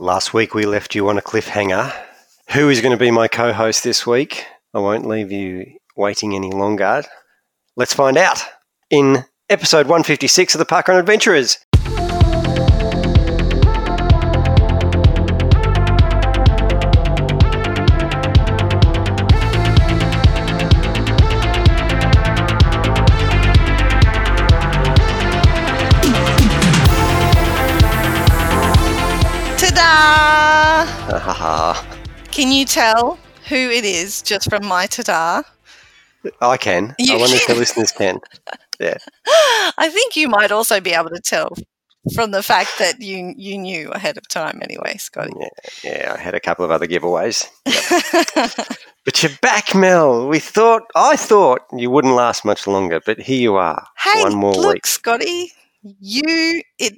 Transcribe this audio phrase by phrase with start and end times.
[0.00, 1.92] Last week we left you on a cliffhanger.
[2.52, 4.46] Who is going to be my co host this week?
[4.72, 7.02] I won't leave you waiting any longer.
[7.76, 8.42] Let's find out
[8.88, 11.58] in episode 156 of the Parkrun Adventurers.
[32.40, 33.18] Can you tell
[33.50, 35.42] who it is just from my ta-da?
[36.40, 36.94] I can.
[36.98, 38.18] You I wonder if the listeners can.
[38.80, 38.96] Yeah.
[39.76, 41.50] I think you might also be able to tell
[42.14, 45.34] from the fact that you you knew ahead of time anyway, Scotty.
[45.84, 47.46] Yeah, I had a couple of other giveaways.
[49.04, 50.26] But you're back, Mel.
[50.28, 53.86] We thought, I thought you wouldn't last much longer, but here you are.
[53.98, 54.86] hey, One more look, week.
[54.86, 55.52] Scotty,
[55.82, 56.94] you it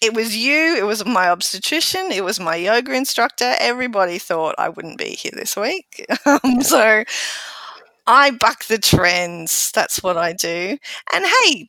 [0.00, 3.54] it was you, it was my obstetrician, it was my yoga instructor.
[3.58, 6.06] Everybody thought I wouldn't be here this week.
[6.26, 7.02] Um, so
[8.06, 9.72] I buck the trends.
[9.72, 10.76] That's what I do.
[11.12, 11.68] And hey,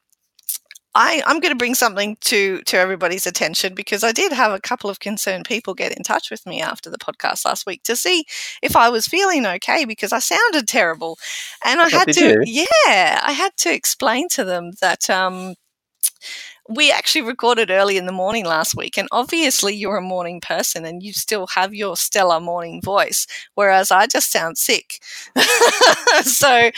[0.93, 4.59] I, I'm going to bring something to to everybody's attention because I did have a
[4.59, 7.95] couple of concerned people get in touch with me after the podcast last week to
[7.95, 8.25] see
[8.61, 11.17] if I was feeling okay because I sounded terrible,
[11.65, 12.65] and I had to you?
[12.85, 15.55] yeah I had to explain to them that um,
[16.75, 20.85] we actually recorded early in the morning last week, and obviously you're a morning person
[20.85, 24.99] and you still have your stellar morning voice, whereas I just sound sick.
[26.23, 26.71] so,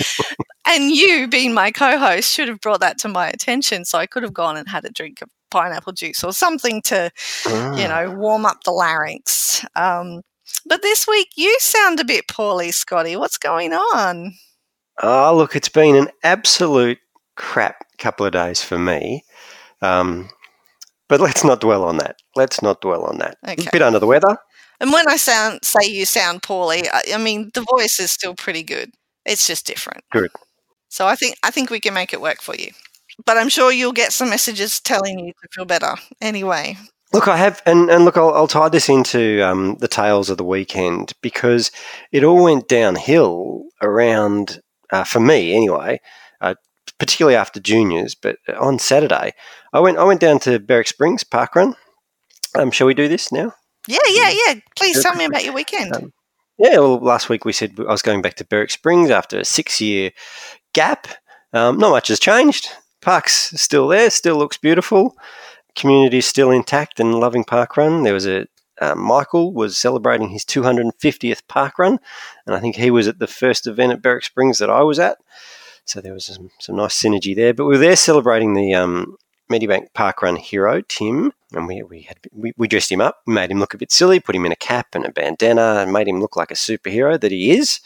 [0.67, 4.05] and you, being my co host, should have brought that to my attention so I
[4.07, 7.11] could have gone and had a drink of pineapple juice or something to,
[7.45, 7.87] you Ah.
[8.05, 9.65] know, warm up the larynx.
[9.75, 10.21] Um,
[10.65, 13.15] but this week you sound a bit poorly, Scotty.
[13.15, 14.33] What's going on?
[15.01, 16.99] Oh, look, it's been an absolute
[17.35, 19.23] crap couple of days for me.
[19.83, 20.29] Um,
[21.09, 22.15] but let's not dwell on that.
[22.35, 23.37] Let's not dwell on that.
[23.47, 23.67] Okay.
[23.67, 24.37] A bit under the weather.
[24.79, 28.33] And when I sound say you sound poorly, I, I mean the voice is still
[28.33, 28.91] pretty good.
[29.25, 30.03] It's just different.
[30.11, 30.31] Good.
[30.89, 32.71] So I think I think we can make it work for you.
[33.25, 35.95] But I'm sure you'll get some messages telling you to feel better.
[36.19, 36.77] Anyway,
[37.13, 40.37] Look, I have, and, and look, I'll, I'll tie this into um, the tales of
[40.37, 41.69] the weekend because
[42.11, 44.59] it all went downhill around,
[44.91, 46.01] uh, for me anyway,
[46.99, 48.15] particularly after juniors.
[48.15, 49.33] But on Saturday,
[49.71, 51.75] I went I went down to Berwick Springs Park Run.
[52.55, 53.53] Um, shall we do this now?
[53.87, 54.53] yeah, yeah, yeah.
[54.77, 55.95] Please tell me about your weekend.
[55.95, 56.13] Um,
[56.57, 59.45] Yeah, well, last week we said I was going back to Berwick Springs after a
[59.45, 60.11] six year
[60.73, 61.07] gap.
[61.51, 62.69] Um, not much has changed.
[63.01, 65.15] Park's still there, still looks beautiful.
[65.75, 68.03] Community's still intact and loving park run.
[68.03, 68.47] There was a
[68.81, 71.99] uh, Michael was celebrating his 250th park run,
[72.45, 74.99] and I think he was at the first event at Berwick Springs that I was
[74.99, 75.17] at.
[75.85, 77.53] So there was some, some nice synergy there.
[77.53, 79.17] But we were there celebrating the um,
[79.51, 83.51] Medibank Park Run hero, Tim, and we, we had we, we dressed him up, made
[83.51, 86.07] him look a bit silly, put him in a cap and a bandana, and made
[86.07, 87.79] him look like a superhero that he is.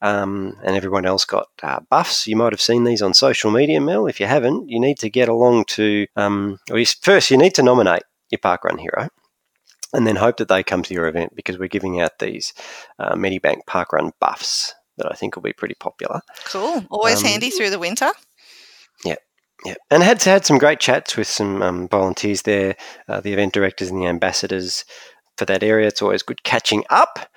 [0.00, 2.28] Um, and everyone else got uh, buffs.
[2.28, 4.06] You might have seen these on social media, Mel.
[4.06, 6.06] If you haven't, you need to get along to.
[6.16, 9.08] Um, you, first, you need to nominate your park run hero,
[9.92, 12.54] and then hope that they come to your event because we're giving out these
[12.98, 16.20] uh, Medibank Park Run buffs that I think will be pretty popular.
[16.44, 16.84] Cool.
[16.90, 18.10] Always um, handy through the winter.
[19.04, 19.16] Yeah,
[19.64, 22.76] Yeah, and had had some great chats with some um, volunteers there,
[23.08, 24.84] uh, the event directors and the ambassadors
[25.36, 25.88] for that area.
[25.88, 27.30] It's always good catching up.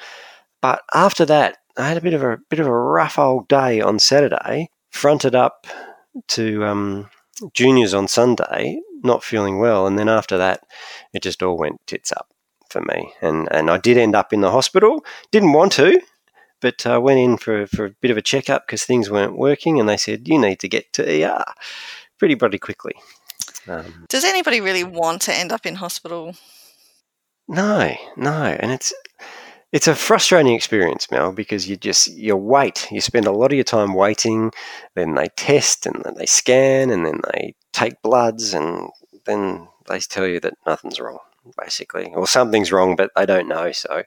[0.62, 3.82] But after that, I had a bit of a bit of a rough old day
[3.82, 4.70] on Saturday.
[4.90, 5.68] Fronted up
[6.30, 7.10] to um,
[7.54, 10.64] juniors on Sunday, not feeling well, and then after that,
[11.14, 12.28] it just all went tits up
[12.70, 13.14] for me.
[13.22, 15.06] And and I did end up in the hospital.
[15.32, 16.02] Didn't want to,
[16.62, 19.80] but uh, went in for for a bit of a checkup because things weren't working,
[19.80, 21.44] and they said you need to get to ER
[22.18, 22.94] pretty bloody quickly.
[23.68, 26.36] Um, Does anybody really want to end up in hospital?
[27.48, 28.94] no, no, and it's
[29.72, 32.88] it's a frustrating experience, Mel, because you just you wait.
[32.92, 34.52] You spend a lot of your time waiting.
[34.96, 38.90] Then they test, and then they scan, and then they take bloods, and
[39.26, 41.20] then they tell you that nothing's wrong,
[41.58, 43.72] basically, or something's wrong, but they don't know.
[43.72, 44.04] So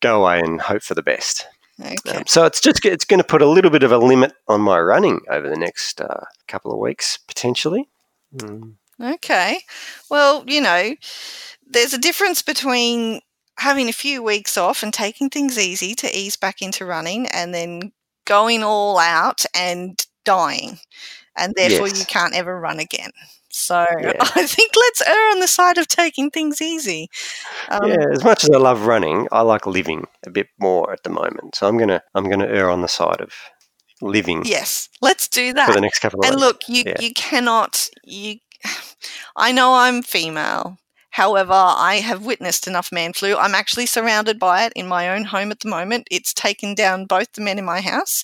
[0.00, 1.46] go away and hope for the best.
[1.80, 2.16] Okay.
[2.16, 4.60] Um, so it's just it's going to put a little bit of a limit on
[4.60, 7.88] my running over the next uh, couple of weeks potentially.
[8.34, 8.74] Mm.
[9.00, 9.60] Okay.
[10.10, 10.94] Well, you know,
[11.66, 13.20] there's a difference between
[13.58, 17.54] having a few weeks off and taking things easy to ease back into running and
[17.54, 17.92] then
[18.24, 20.78] going all out and dying.
[21.36, 23.10] And therefore, you can't ever run again.
[23.56, 24.12] So Yeah.
[24.20, 27.08] I think let's err on the side of taking things easy.
[27.70, 31.02] Um, yeah, as much as I love running, I like living a bit more at
[31.02, 31.54] the moment.
[31.56, 33.32] So I'm gonna I'm gonna err on the side of
[34.02, 37.00] living Yes, let's do that for the next couple of And look, you Yeah.
[37.00, 38.36] you cannot you.
[39.36, 40.78] I know I'm female.
[41.16, 43.36] However, I have witnessed enough man flu.
[43.36, 46.08] I'm actually surrounded by it in my own home at the moment.
[46.10, 48.22] It's taken down both the men in my house.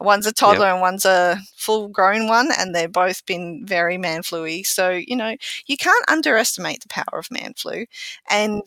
[0.00, 0.72] One's a toddler yep.
[0.72, 5.16] and one's a full grown one, and they've both been very man flu So, you
[5.16, 7.84] know, you can't underestimate the power of man flu.
[8.30, 8.62] And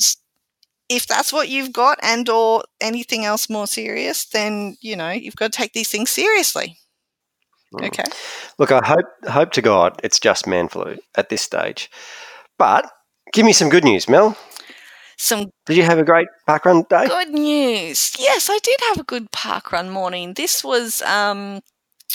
[0.88, 5.36] if that's what you've got and or anything else more serious, then, you know, you've
[5.36, 6.78] got to take these things seriously.
[7.74, 7.88] Mm.
[7.88, 8.04] Okay.
[8.60, 11.90] Look, I hope hope to God it's just man flu at this stage.
[12.60, 12.88] But
[13.34, 14.38] Give me some good news, Mel.
[15.18, 17.08] Some Did you have a great parkrun day?
[17.08, 18.16] Good news.
[18.20, 20.34] Yes, I did have a good parkrun morning.
[20.34, 21.62] This was um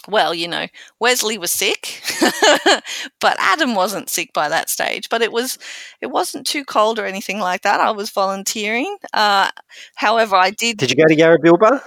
[0.06, 0.67] well, you know,
[1.00, 2.03] Wesley was sick,
[3.20, 5.09] but Adam wasn't sick by that stage.
[5.09, 5.59] But it was,
[6.00, 7.81] it wasn't too cold or anything like that.
[7.81, 8.97] I was volunteering.
[9.12, 9.50] Uh,
[9.97, 10.79] however, I did.
[10.79, 11.82] Did you go to Yarrabilba?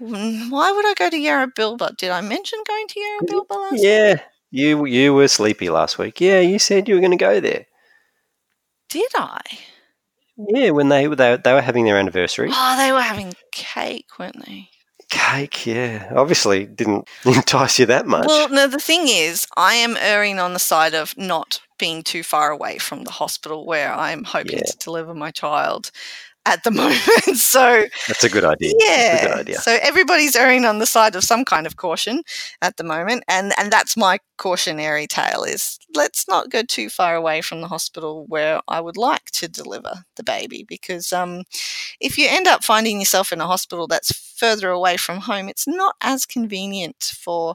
[0.00, 1.96] Mm, why would I go to Yarrabilba?
[1.96, 3.82] Did I mention going to Yarrabilba last?
[3.82, 4.20] Yeah, week?
[4.50, 6.20] you you were sleepy last week.
[6.20, 7.66] Yeah, you said you were going to go there.
[8.90, 9.40] Did I?
[10.36, 12.50] Yeah, when they, they they were having their anniversary.
[12.52, 14.68] Oh, they were having cake, weren't they?
[15.10, 16.12] Cake, yeah.
[16.14, 18.26] Obviously, didn't entice you that much.
[18.26, 18.66] Well, no.
[18.66, 22.78] The thing is, I am erring on the side of not being too far away
[22.78, 24.64] from the hospital where I'm hoping yeah.
[24.64, 25.90] to deliver my child
[26.50, 27.38] at the moment.
[27.38, 28.72] so that's a good idea.
[28.78, 29.26] Yeah.
[29.26, 29.58] Good idea.
[29.58, 32.22] So everybody's erring on the side of some kind of caution
[32.60, 37.14] at the moment, and and that's my cautionary tale: is let's not go too far
[37.14, 41.44] away from the hospital where I would like to deliver the baby, because um,
[42.00, 45.68] if you end up finding yourself in a hospital that's further away from home, it's
[45.68, 47.54] not as convenient for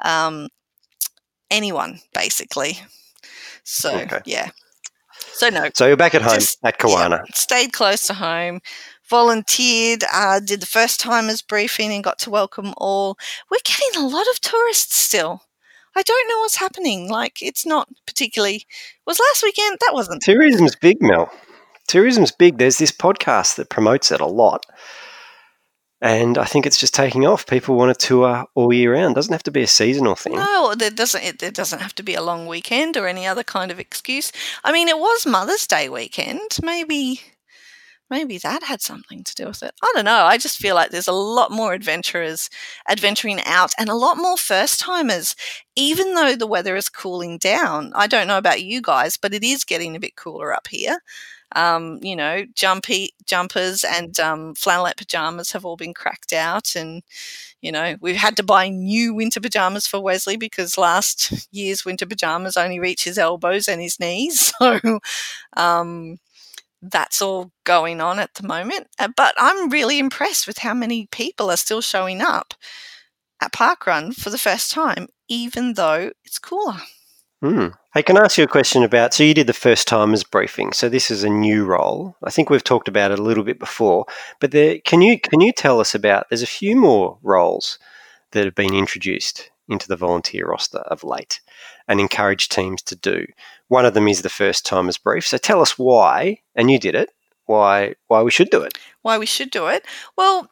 [0.00, 0.48] um,
[1.50, 2.78] anyone, basically.
[3.64, 4.20] So okay.
[4.24, 4.50] yeah.
[5.18, 5.68] So no.
[5.74, 7.20] So you're back at home at Kawana.
[7.26, 8.60] Yeah, stayed close to home,
[9.08, 13.18] volunteered, uh, did the first timers briefing, and got to welcome all.
[13.50, 15.42] We're getting a lot of tourists still.
[15.94, 17.10] I don't know what's happening.
[17.10, 18.66] Like it's not particularly.
[19.06, 19.78] Was last weekend?
[19.80, 20.22] That wasn't.
[20.22, 21.30] Tourism's big, Mel.
[21.86, 22.58] Tourism's big.
[22.58, 24.64] There's this podcast that promotes it a lot.
[26.02, 27.46] And I think it's just taking off.
[27.46, 29.14] People want to tour all year round.
[29.14, 30.34] Doesn't have to be a seasonal thing.
[30.34, 31.24] No, there doesn't.
[31.24, 34.30] It, it doesn't have to be a long weekend or any other kind of excuse.
[34.62, 36.58] I mean, it was Mother's Day weekend.
[36.62, 37.22] Maybe,
[38.10, 39.72] maybe that had something to do with it.
[39.82, 40.24] I don't know.
[40.24, 42.50] I just feel like there's a lot more adventurers
[42.90, 45.34] adventuring out, and a lot more first timers.
[45.76, 49.42] Even though the weather is cooling down, I don't know about you guys, but it
[49.42, 50.98] is getting a bit cooler up here.
[51.54, 57.02] Um, you know, jumpy jumpers and um, flannelette pajamas have all been cracked out, and
[57.60, 62.06] you know we've had to buy new winter pajamas for Wesley because last year's winter
[62.06, 64.52] pajamas only reach his elbows and his knees.
[64.66, 65.00] So
[65.56, 66.18] um,
[66.82, 68.88] that's all going on at the moment.
[68.98, 72.54] Uh, but I'm really impressed with how many people are still showing up
[73.40, 76.80] at Parkrun for the first time, even though it's cooler.
[77.42, 77.68] Hmm.
[77.96, 79.14] Hey, can I ask you a question about?
[79.14, 80.74] So you did the first timers briefing.
[80.74, 82.14] So this is a new role.
[82.22, 84.04] I think we've talked about it a little bit before,
[84.38, 86.26] but there, can you can you tell us about?
[86.28, 87.78] There's a few more roles
[88.32, 91.40] that have been introduced into the volunteer roster of late,
[91.88, 93.24] and encourage teams to do.
[93.68, 95.26] One of them is the first timers brief.
[95.26, 97.08] So tell us why, and you did it.
[97.46, 98.76] Why why we should do it?
[99.00, 99.86] Why we should do it?
[100.18, 100.50] Well,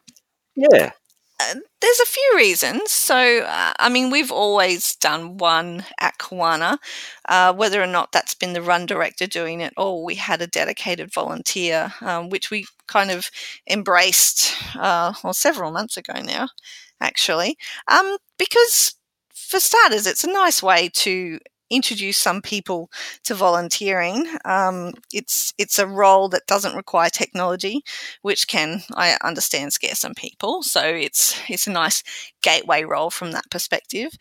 [0.55, 0.93] yeah.
[1.39, 2.91] Uh, there's a few reasons.
[2.91, 6.77] So, uh, I mean, we've always done one at Kawana,
[7.29, 10.47] uh, whether or not that's been the run director doing it or we had a
[10.47, 13.29] dedicated volunteer, um, which we kind of
[13.69, 16.49] embraced, uh, well, several months ago now,
[16.99, 17.55] actually.
[17.87, 18.95] Um, because,
[19.33, 22.89] for starters, it's a nice way to introduce some people
[23.23, 24.27] to volunteering.
[24.45, 27.83] Um, it's it's a role that doesn't require technology,
[28.21, 30.63] which can I understand scare some people.
[30.63, 32.03] So it's it's a nice
[32.41, 34.11] gateway role from that perspective.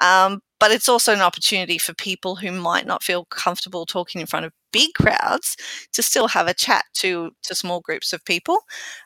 [0.00, 4.26] Um, but it's also an opportunity for people who might not feel comfortable talking in
[4.26, 5.56] front of big crowds
[5.92, 8.60] to still have a chat to to small groups of people.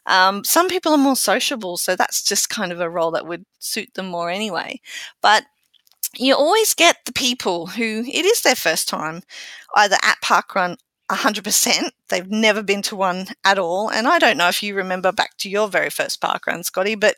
[0.07, 3.45] Um, some people are more sociable, so that's just kind of a role that would
[3.59, 4.81] suit them more anyway.
[5.23, 5.45] But
[6.17, 9.23] you always get the people who it is their first time
[9.77, 10.77] either at parkrun
[11.11, 15.11] 100% they've never been to one at all and i don't know if you remember
[15.11, 17.17] back to your very first parkrun scotty but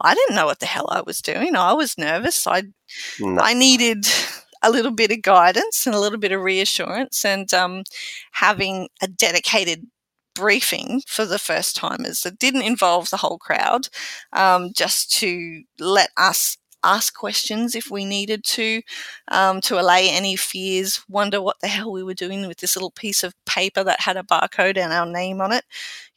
[0.00, 2.62] i didn't know what the hell i was doing i was nervous i
[3.18, 3.40] no.
[3.42, 4.06] i needed
[4.62, 7.82] a little bit of guidance and a little bit of reassurance and um,
[8.32, 9.86] having a dedicated
[10.34, 13.88] briefing for the first timers that didn't involve the whole crowd,
[14.32, 18.82] um, just to let us ask questions if we needed to,
[19.28, 22.90] um, to allay any fears, wonder what the hell we were doing with this little
[22.90, 25.64] piece of paper that had a barcode and our name on it.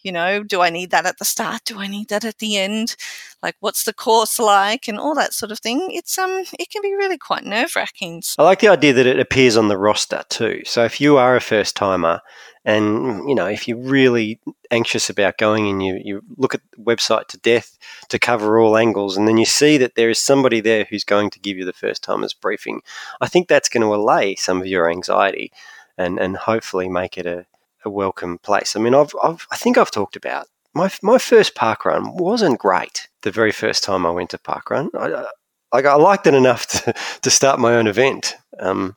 [0.02, 1.64] You know, do I need that at the start?
[1.66, 2.96] Do I need that at the end?
[3.42, 5.90] Like, what's the course like, and all that sort of thing.
[5.92, 8.22] It's um, it can be really quite nerve wracking.
[8.38, 10.62] I like the idea that it appears on the roster too.
[10.66, 12.22] So if you are a first timer
[12.66, 14.40] And you know, if you're really
[14.72, 17.78] anxious about going and you, you look at the website to death
[18.10, 21.30] to cover all angles, and then you see that there is somebody there who's going
[21.30, 22.82] to give you the first timers briefing,
[23.22, 25.52] I think that's going to allay some of your anxiety
[25.98, 27.46] and, and hopefully make it a,
[27.86, 28.76] a welcome place.
[28.76, 32.60] I mean, I've, I've I think I've talked about my my first park run wasn't
[32.60, 33.08] great.
[33.22, 35.26] The very first time I went to park run, I,
[35.72, 38.36] I, I liked it enough to, to start my own event.
[38.60, 38.96] Um,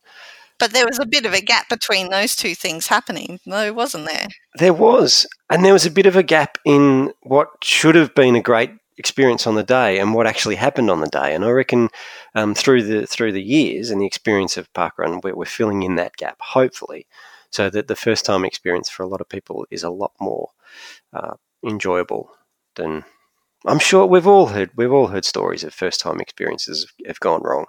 [0.58, 4.06] but there was a bit of a gap between those two things happening, though, wasn't
[4.06, 4.26] there?
[4.54, 5.26] There was.
[5.50, 8.70] And there was a bit of a gap in what should have been a great
[8.98, 11.34] experience on the day and what actually happened on the day.
[11.34, 11.88] And I reckon
[12.34, 15.94] um, through the through the years and the experience of parkrun, we're, we're filling in
[15.96, 17.06] that gap, hopefully,
[17.50, 20.50] so that the first time experience for a lot of people is a lot more
[21.12, 21.34] uh,
[21.64, 22.30] enjoyable
[22.74, 23.04] than.
[23.66, 27.42] I'm sure we've all heard we've all heard stories of first time experiences have gone
[27.42, 27.66] wrong.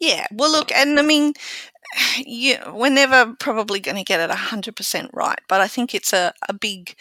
[0.00, 1.34] Yeah, well, look, and I mean,
[2.18, 6.32] you, we're never probably going to get it 100% right, but I think it's a,
[6.48, 6.96] a big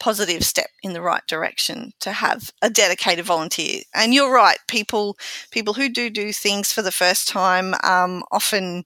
[0.00, 3.82] positive step in the right direction to have a dedicated volunteer.
[3.94, 5.16] And you're right, people
[5.52, 8.84] people who do do things for the first time um, often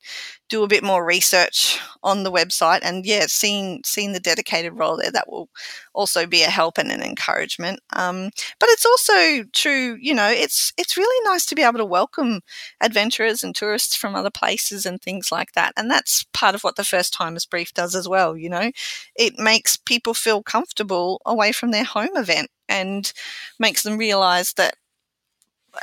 [0.53, 4.99] do a bit more research on the website and yeah seeing seeing the dedicated role
[4.99, 5.49] there that will
[5.95, 7.81] also be a help and an encouragement.
[7.95, 8.31] Um,
[8.61, 12.41] but it's also true you know it's it's really nice to be able to welcome
[12.83, 16.77] adventurers and tourists from other places and things like that and that's part of what
[16.77, 18.71] the first timers brief does as well you know.
[19.17, 23.11] It makes people feel comfortable away from their home event and
[23.59, 24.77] makes them realize that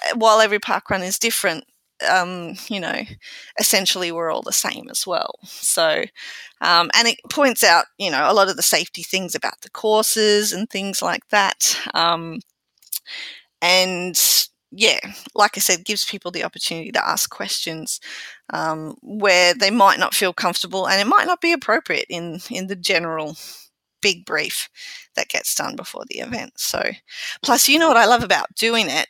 [0.05, 1.65] eh, while every park run is different
[2.07, 3.01] um, you know,
[3.59, 5.35] essentially we're all the same as well.
[5.45, 6.03] So,
[6.61, 9.69] um, and it points out, you know, a lot of the safety things about the
[9.69, 11.77] courses and things like that.
[11.93, 12.39] Um,
[13.61, 14.19] and
[14.71, 14.99] yeah,
[15.35, 17.99] like I said, gives people the opportunity to ask questions
[18.53, 22.67] um, where they might not feel comfortable, and it might not be appropriate in in
[22.67, 23.35] the general
[24.01, 24.69] big brief
[25.15, 26.53] that gets done before the event.
[26.57, 26.83] So,
[27.43, 29.07] plus, you know what I love about doing it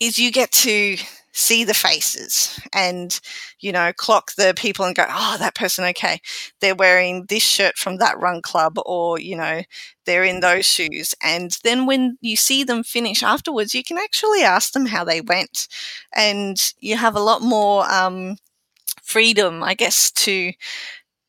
[0.00, 0.96] is you get to
[1.36, 3.20] see the faces and
[3.60, 6.20] you know clock the people and go oh that person okay.
[6.60, 9.62] They're wearing this shirt from that run club or you know
[10.06, 11.14] they're in those shoes.
[11.22, 15.20] And then when you see them finish afterwards you can actually ask them how they
[15.20, 15.68] went.
[16.14, 18.36] And you have a lot more um,
[19.02, 20.52] freedom i guess to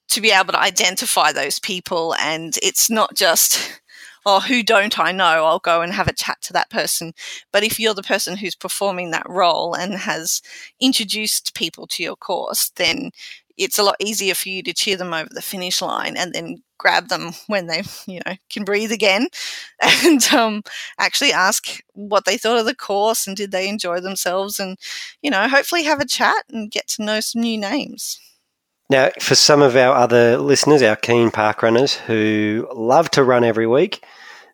[0.10, 2.16] to be able to identify those people.
[2.16, 3.82] And it's not just
[4.25, 5.46] oh, who don't I know?
[5.46, 7.13] I'll go and have a chat to that person.
[7.51, 10.41] But if you're the person who's performing that role and has
[10.79, 13.12] introduced people to your course, then
[13.58, 16.58] it's a lot easier for you to cheer them over the finish line and then
[16.77, 19.27] grab them when they, you know, can breathe again
[19.82, 20.62] and um,
[21.00, 24.77] actually ask what they thought of the course and did they enjoy themselves and,
[25.22, 28.20] you know, hopefully have a chat and get to know some new names.
[28.89, 33.44] Now, for some of our other listeners, our keen park runners who love to run
[33.44, 34.04] every week,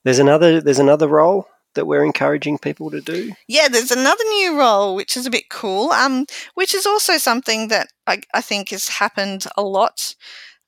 [0.03, 3.33] there's another there's another role that we're encouraging people to do.
[3.47, 7.69] Yeah, there's another new role which is a bit cool, um, which is also something
[7.69, 10.15] that I, I think has happened a lot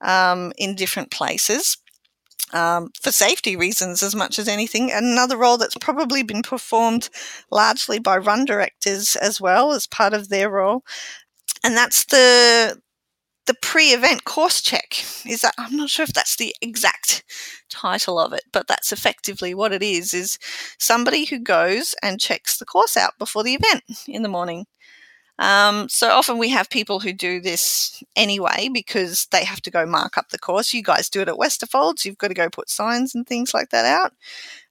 [0.00, 1.78] um, in different places.
[2.52, 4.92] Um, for safety reasons as much as anything.
[4.92, 7.08] Another role that's probably been performed
[7.50, 10.84] largely by run directors as well as part of their role,
[11.64, 12.80] and that's the
[13.46, 15.04] the pre-event course check.
[15.26, 17.24] Is that i'm not sure if that's the exact
[17.70, 20.38] title of it but that's effectively what it is is
[20.78, 24.66] somebody who goes and checks the course out before the event in the morning.
[25.38, 29.84] Um, so often we have people who do this anyway because they have to go
[29.84, 30.72] mark up the course.
[30.72, 32.04] You guys do it at westerfolds.
[32.04, 34.12] You've got to go put signs and things like that out.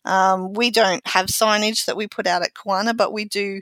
[0.05, 3.61] Um, we don't have signage that we put out at Kawana, but we do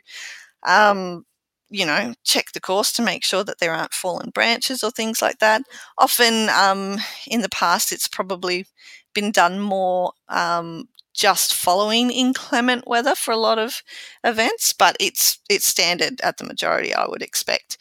[0.63, 1.25] um,
[1.71, 5.21] you know, check the course to make sure that there aren't fallen branches or things
[5.21, 5.63] like that.
[5.97, 6.97] Often um,
[7.27, 8.67] in the past, it's probably
[9.13, 13.83] been done more um, just following inclement weather for a lot of
[14.23, 17.77] events, but it's it's standard at the majority, I would expect.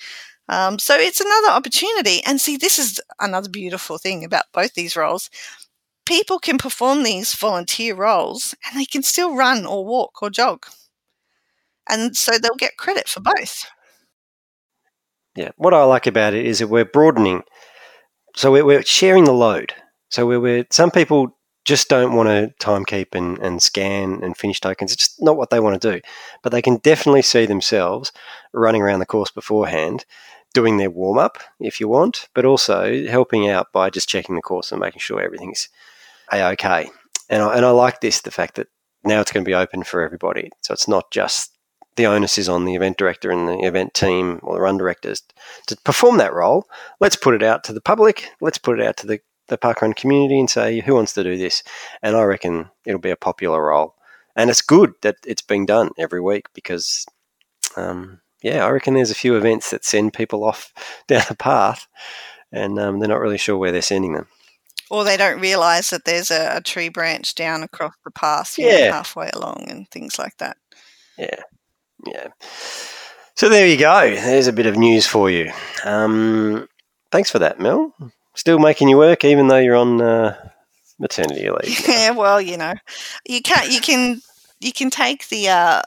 [0.48, 2.22] Um, so it's another opportunity.
[2.26, 5.30] And see, this is another beautiful thing about both these roles.
[6.06, 10.66] People can perform these volunteer roles and they can still run or walk or jog.
[11.88, 13.66] And so they'll get credit for both.
[15.40, 17.44] Yeah, what I like about it is that we're broadening.
[18.36, 19.72] So we're, we're sharing the load.
[20.10, 24.36] So we're, we're, some people just don't want to time keep and, and scan and
[24.36, 24.92] finish tokens.
[24.92, 26.00] It's just not what they want to do.
[26.42, 28.12] But they can definitely see themselves
[28.52, 30.04] running around the course beforehand,
[30.52, 34.42] doing their warm up if you want, but also helping out by just checking the
[34.42, 35.70] course and making sure everything's
[36.30, 36.90] a okay.
[37.30, 38.68] And I, and I like this the fact that
[39.04, 40.50] now it's going to be open for everybody.
[40.60, 41.56] So it's not just
[41.96, 45.22] the onus is on the event director and the event team or the run directors
[45.66, 46.66] to perform that role.
[47.00, 48.30] Let's put it out to the public.
[48.40, 49.20] Let's put it out to the
[49.50, 51.62] the parkrun community and say, who wants to do this?
[52.02, 53.96] And I reckon it'll be a popular role.
[54.36, 57.04] And it's good that it's being done every week because,
[57.76, 60.72] um, yeah, I reckon there's a few events that send people off
[61.08, 61.86] down the path
[62.52, 64.28] and um, they're not really sure where they're sending them.
[64.90, 68.86] Or they don't realise that there's a, a, tree branch down across the path, yeah,
[68.86, 70.56] know, halfway along, and things like that.
[71.16, 71.42] Yeah,
[72.06, 72.28] yeah.
[73.34, 74.14] So there you go.
[74.14, 75.52] There's a bit of news for you.
[75.84, 76.68] Um,
[77.10, 77.94] thanks for that, Mel.
[78.34, 80.36] Still making you work, even though you're on uh,
[80.98, 81.88] maternity leave.
[81.88, 82.74] Yeah, well, you know,
[83.26, 83.70] you can't.
[83.70, 84.20] You can.
[84.60, 85.48] You can take the.
[85.48, 85.82] Uh,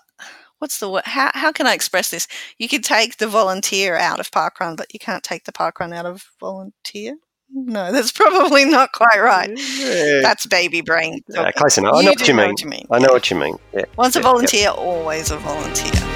[0.60, 1.04] what's the word?
[1.06, 2.28] How, how can I express this?
[2.58, 6.06] You can take the volunteer out of parkrun, but you can't take the parkrun out
[6.06, 7.18] of volunteer.
[7.54, 9.50] No, that's probably not quite right.
[9.78, 10.22] Yeah.
[10.22, 11.22] That's baby brain.
[11.30, 11.94] Yeah, close enough.
[11.96, 12.88] I know what you, know what you, mean.
[12.92, 13.58] I know what you mean.
[13.74, 13.86] Yeah.
[13.96, 16.13] Once a volunteer, always a volunteer.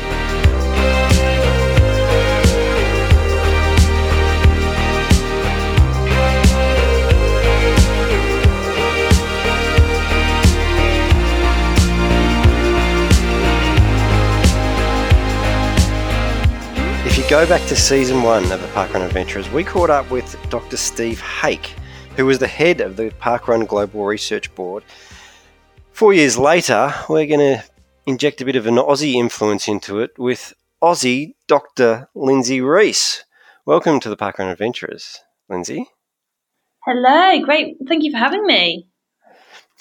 [17.30, 20.78] Go back to season one of the Parkrun Adventurers, we caught up with Dr.
[20.78, 21.72] Steve Haake,
[22.16, 24.86] who was the head of the Parkrun Global Research Board.
[25.92, 27.64] Four years later, we're going to
[28.06, 32.08] inject a bit of an Aussie influence into it with Aussie Dr.
[32.16, 33.26] Lindsey Reece.
[33.66, 35.20] Welcome to the Parkrun Adventurers,
[35.50, 35.86] Lindsey.
[36.86, 37.76] Hello, great.
[37.90, 38.88] Thank you for having me.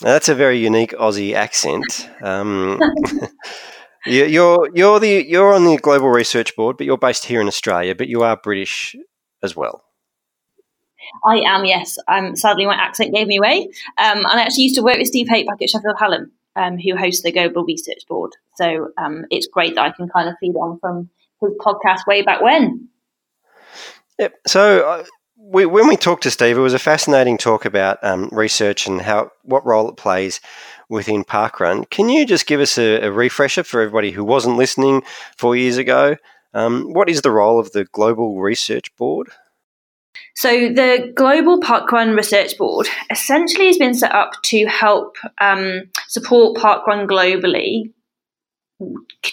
[0.03, 2.11] Now, that's a very unique Aussie accent.
[2.21, 2.81] Um,
[4.07, 7.95] You're you're the you're on the global research board, but you're based here in Australia,
[7.95, 8.97] but you are British
[9.43, 9.83] as well.
[11.25, 11.99] I am, yes.
[12.09, 13.69] Um, sadly, my accent gave me away.
[13.99, 16.79] Um, and I actually used to work with Steve Haake back at Sheffield Hallam, um,
[16.79, 18.33] who hosts the Global Research Board.
[18.57, 21.09] So um, it's great that I can kind of feed on from
[21.41, 22.89] his podcast way back when.
[24.19, 24.35] Yep.
[24.47, 25.05] So uh,
[25.39, 29.01] we, when we talked to Steve, it was a fascinating talk about um, research and
[29.01, 30.41] how what role it plays
[30.89, 31.89] within Parkrun.
[31.91, 35.03] Can you just give us a, a refresher for everybody who wasn't listening
[35.37, 36.17] four years ago?
[36.55, 39.29] Um, what is the role of the Global Research Board?
[40.35, 46.57] So, the Global Parkrun Research Board essentially has been set up to help um, support
[46.57, 47.93] parkrun globally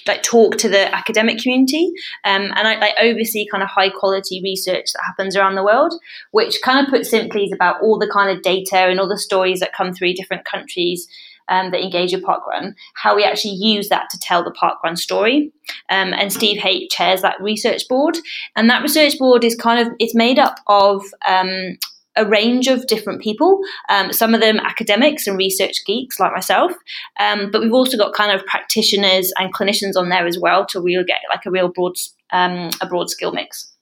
[0.07, 1.91] like talk to the academic community
[2.23, 5.93] um, and I, I, oversee kind of high quality research that happens around the world
[6.31, 9.17] which kind of put simply is about all the kind of data and all the
[9.17, 11.09] stories that come through different countries
[11.49, 15.51] um, that engage with parkrun, how we actually use that to tell the parkrun story.
[15.89, 18.17] Um, and Steve Haake chairs that research board,
[18.55, 21.77] and that research board is kind of it's made up of um,
[22.15, 23.59] a range of different people.
[23.89, 26.71] Um, some of them academics and research geeks like myself,
[27.19, 30.81] um, but we've also got kind of practitioners and clinicians on there as well to
[30.81, 31.95] really get like a real broad
[32.31, 33.72] um, a broad skill mix.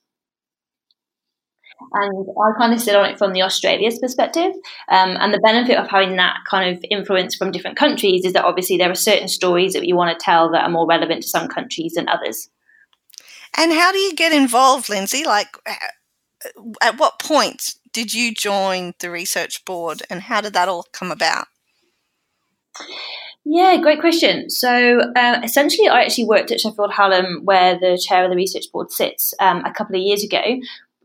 [1.92, 4.52] And I kind of sit on it from the Australia's perspective.
[4.88, 8.44] Um, and the benefit of having that kind of influence from different countries is that
[8.44, 11.28] obviously there are certain stories that you want to tell that are more relevant to
[11.28, 12.48] some countries than others.
[13.56, 15.24] And how do you get involved, Lindsey?
[15.24, 15.48] Like,
[16.80, 21.10] at what point did you join the research board and how did that all come
[21.10, 21.46] about?
[23.44, 24.50] Yeah, great question.
[24.50, 28.66] So uh, essentially, I actually worked at Sheffield Hallam, where the chair of the research
[28.72, 30.42] board sits, um, a couple of years ago,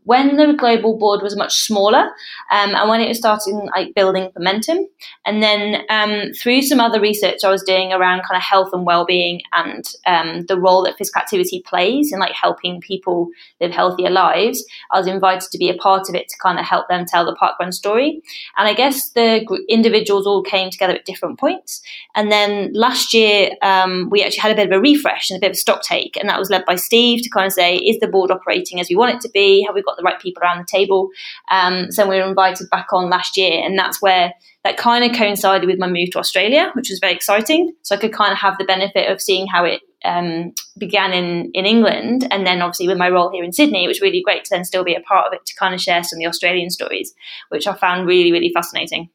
[0.08, 2.04] when the global board was much smaller
[2.50, 4.78] um, and when it was starting like building momentum.
[5.26, 8.86] And then um, through some other research i was doing around kind of health and
[8.86, 13.28] well-being and um, the role that physical activity plays in like helping people
[13.60, 16.64] live healthier lives i was invited to be a part of it to kind of
[16.64, 18.22] help them tell the parkrun story.
[18.56, 19.30] And i guess the
[19.68, 21.82] individuals all came together at different points.
[22.14, 25.40] And then last year um, we actually had a bit of a refresh and a
[25.40, 27.76] bit of a stock take and that was led by steve to kind of say
[27.76, 29.62] is the board operating as we want it to be?
[29.66, 31.10] Have we got the right people around the table.
[31.50, 34.32] Um, so we were invited back on last year, and that's where
[34.64, 37.74] that kind of coincided with my move to Australia, which was very exciting.
[37.82, 41.50] So I could kind of have the benefit of seeing how it um, began in,
[41.54, 42.26] in England.
[42.30, 44.64] And then obviously with my role here in Sydney, it was really great to then
[44.64, 47.14] still be a part of it to kind of share some of the Australian stories,
[47.48, 49.10] which I found really, really fascinating.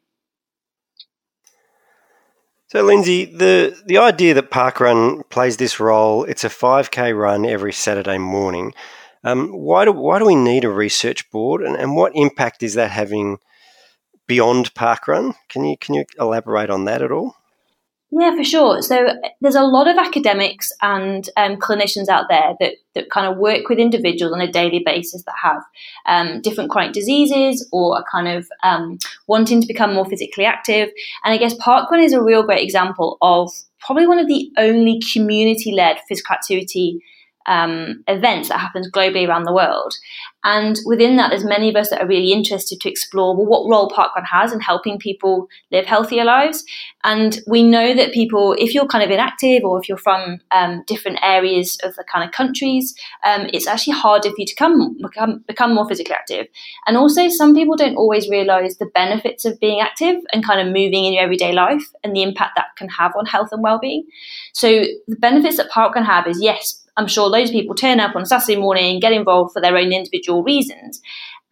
[2.67, 7.72] So, Lindsey, the, the idea that Parkrun plays this role, it's a 5K run every
[7.72, 8.74] Saturday morning.
[9.24, 12.74] Um, why, do, why do we need a research board and, and what impact is
[12.74, 13.38] that having
[14.28, 15.36] beyond parkrun?
[15.50, 17.36] Can you, can you elaborate on that at all?
[18.16, 18.82] Yeah, for sure.
[18.84, 19.08] So
[19.42, 23.70] there's a lot of academics and um, clinicians out there that, that kind of work
[23.70, 25.64] with individuals on a daily basis that have
[26.06, 30.90] um, different chronic diseases or are kind of um, wanting to become more physically active.
[31.24, 35.02] And I guess Parkrun is a real great example of probably one of the only
[35.12, 37.02] community led physical activity
[37.45, 39.93] um, events that happens globally around the world.
[40.45, 43.69] And within that, there's many of us that are really interested to explore well, what
[43.69, 46.65] role parkrun has in helping people live healthier lives.
[47.06, 50.84] And we know that people, if you're kind of inactive or if you're from um,
[50.86, 54.97] different areas of the kind of countries, um, it's actually harder for you to come,
[55.01, 56.47] become, become more physically active.
[56.88, 60.67] And also, some people don't always realize the benefits of being active and kind of
[60.67, 64.03] moving in your everyday life and the impact that can have on health and well-being.
[64.51, 68.15] So the benefits that parkrun have is yes, I'm sure loads of people turn up
[68.15, 71.01] on Saturday morning, get involved for their own individual reasons.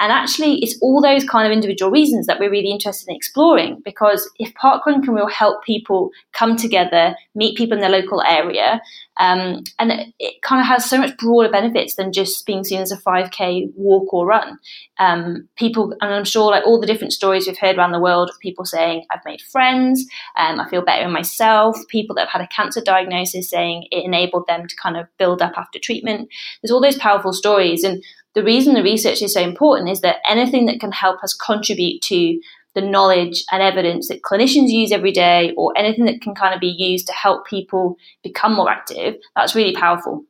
[0.01, 3.81] And actually, it's all those kind of individual reasons that we're really interested in exploring.
[3.85, 8.81] Because if parkrun can really help people come together, meet people in their local area,
[9.17, 12.81] um, and it, it, kind of has so much broader benefits than just being seen
[12.81, 14.57] as a 5K walk or run.
[14.97, 18.29] Um, people, and I'm sure like all the different stories we've heard around the world
[18.29, 20.03] of people saying, I've made friends,
[20.37, 24.03] um, I feel better in myself, people that have had a cancer diagnosis saying it
[24.03, 26.29] enabled them to kind of build up after treatment.
[26.61, 27.83] There's all those powerful stories.
[27.83, 31.33] And the reason the research is so important is that anything that can help us
[31.33, 32.39] contribute to
[32.73, 36.61] the knowledge and evidence that clinicians use every day or anything that can kind of
[36.61, 40.23] be used to help people become more active, that's really powerful.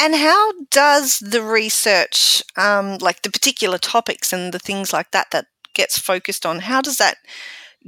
[0.00, 5.30] And how does the research, um, like the particular topics and the things like that,
[5.30, 7.18] that gets focused on, how does that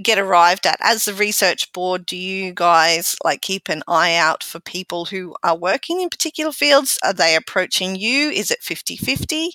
[0.00, 0.76] get arrived at.
[0.80, 5.34] As the research board do you guys like keep an eye out for people who
[5.42, 6.98] are working in particular fields?
[7.02, 8.30] Are they approaching you?
[8.30, 9.48] Is it 50-50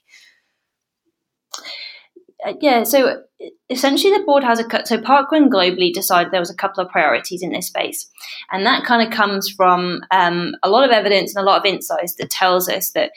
[2.46, 3.24] uh, yeah so
[3.70, 6.92] essentially the board has a cut so parkrun globally decided there was a couple of
[6.92, 8.10] priorities in this space.
[8.52, 11.66] And that kind of comes from um, a lot of evidence and a lot of
[11.66, 13.12] insights that tells us that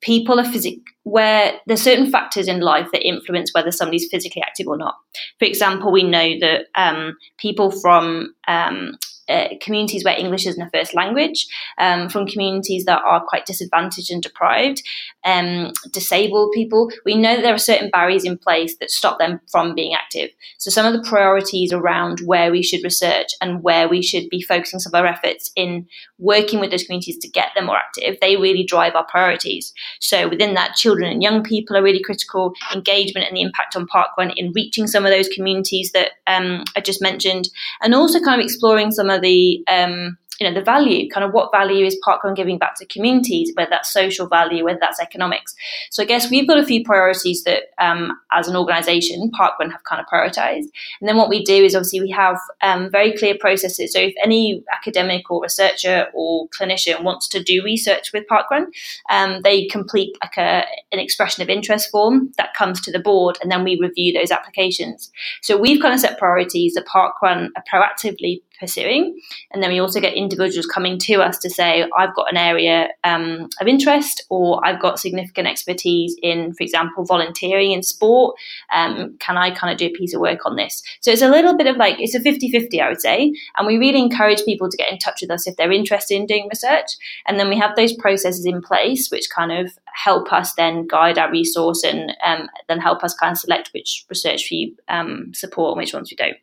[0.00, 4.66] people are physic where there's certain factors in life that influence whether somebody's physically active
[4.66, 4.94] or not.
[5.38, 10.70] For example, we know that um, people from um, uh, communities where English isn't a
[10.70, 11.46] first language,
[11.78, 14.82] um, from communities that are quite disadvantaged and deprived,
[15.24, 16.90] um, disabled people.
[17.04, 20.30] We know that there are certain barriers in place that stop them from being active.
[20.58, 24.42] So, some of the priorities around where we should research and where we should be
[24.42, 25.86] focusing some of our efforts in
[26.18, 29.72] working with those communities to get them more active, they really drive our priorities.
[30.00, 33.86] So, within that, children and young people are really critical, engagement and the impact on
[33.86, 37.48] parkrun in reaching some of those communities that um, I just mentioned,
[37.82, 41.24] and also kind of exploring some of of the um, you know the value kind
[41.24, 45.00] of what value is parkrun giving back to communities whether that's social value whether that's
[45.00, 45.54] economics.
[45.90, 49.84] So i guess we've got a few priorities that um, as an organization parkrun have
[49.84, 50.68] kind of prioritized
[51.00, 53.92] and then what we do is obviously we have um, very clear processes.
[53.92, 58.66] So if any academic or researcher or clinician wants to do research with parkrun
[59.10, 63.38] um, they complete like a, an expression of interest form that comes to the board
[63.40, 65.10] and then we review those applications.
[65.42, 69.18] So we've kind of set priorities that parkrun are proactively pursuing.
[69.50, 72.88] And then we also get individuals coming to us to say, I've got an area
[73.04, 78.36] um, of interest, or I've got significant expertise in, for example, volunteering in sport.
[78.72, 80.82] Um, can I kind of do a piece of work on this?
[81.00, 83.32] So it's a little bit of like, it's a 50 50, I would say.
[83.56, 86.26] And we really encourage people to get in touch with us if they're interested in
[86.26, 86.90] doing research.
[87.26, 91.18] And then we have those processes in place, which kind of help us then guide
[91.18, 95.72] our resource and um, then help us kind of select which research we um, support
[95.72, 96.36] and which ones we don't.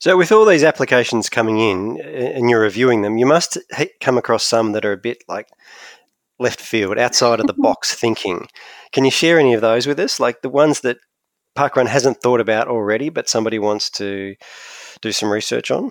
[0.00, 3.58] So, with all these applications coming in and you're reviewing them, you must
[4.00, 5.46] come across some that are a bit like
[6.38, 8.48] left field, outside of the box thinking.
[8.92, 10.18] Can you share any of those with us?
[10.18, 10.96] Like the ones that
[11.54, 14.36] Parkrun hasn't thought about already, but somebody wants to
[15.02, 15.90] do some research on?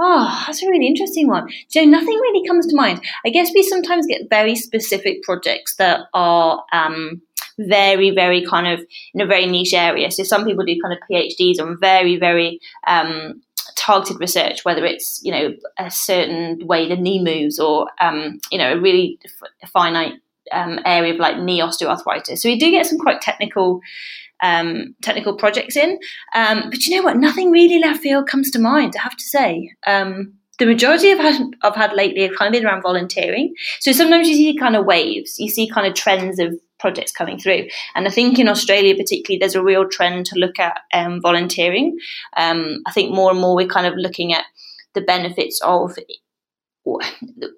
[0.00, 1.48] Oh, that's a really interesting one.
[1.66, 3.00] So nothing really comes to mind.
[3.26, 7.22] I guess we sometimes get very specific projects that are um,
[7.58, 10.10] very, very kind of in a very niche area.
[10.10, 13.42] So some people do kind of PhDs on very, very um,
[13.76, 18.58] targeted research, whether it's you know a certain way the knee moves or um, you
[18.58, 20.14] know a really f- finite
[20.52, 22.38] um, area of like knee osteoarthritis.
[22.38, 23.80] So we do get some quite technical.
[24.40, 25.98] Um, technical projects in,
[26.32, 27.16] um, but you know what?
[27.16, 28.94] Nothing really left field comes to mind.
[28.96, 32.52] I have to say, um, the majority I've had, I've had lately have kind of
[32.52, 33.54] been around volunteering.
[33.80, 37.38] So sometimes you see kind of waves, you see kind of trends of projects coming
[37.38, 37.68] through.
[37.94, 41.98] And I think in Australia, particularly, there's a real trend to look at um, volunteering.
[42.36, 44.44] Um, I think more and more we're kind of looking at
[44.94, 45.96] the benefits of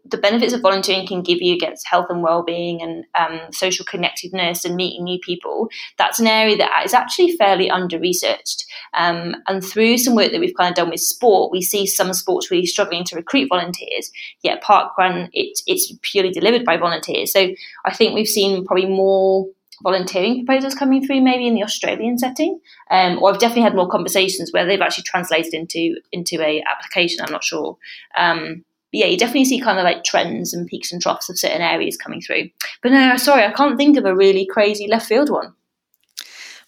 [0.04, 4.64] the benefits of volunteering can give you against health and well-being and um, social connectedness
[4.64, 8.64] and meeting new people that's an area that is actually fairly under-researched
[8.94, 12.12] um, and through some work that we've kind of done with sport we see some
[12.12, 14.10] sports really struggling to recruit volunteers
[14.42, 17.48] yet parkrun it, it's purely delivered by volunteers so
[17.84, 19.46] i think we've seen probably more
[19.82, 22.60] volunteering proposals coming through maybe in the Australian setting.
[22.90, 27.24] Um, or I've definitely had more conversations where they've actually translated into into a application.
[27.24, 27.76] I'm not sure.
[28.16, 31.62] Um, yeah, you definitely see kind of like trends and peaks and troughs of certain
[31.62, 32.50] areas coming through.
[32.82, 35.54] But no, sorry, I can't think of a really crazy left field one.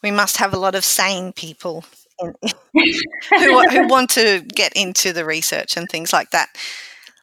[0.03, 1.85] We must have a lot of sane people
[2.21, 2.35] in,
[3.31, 6.49] who, who want to get into the research and things like that.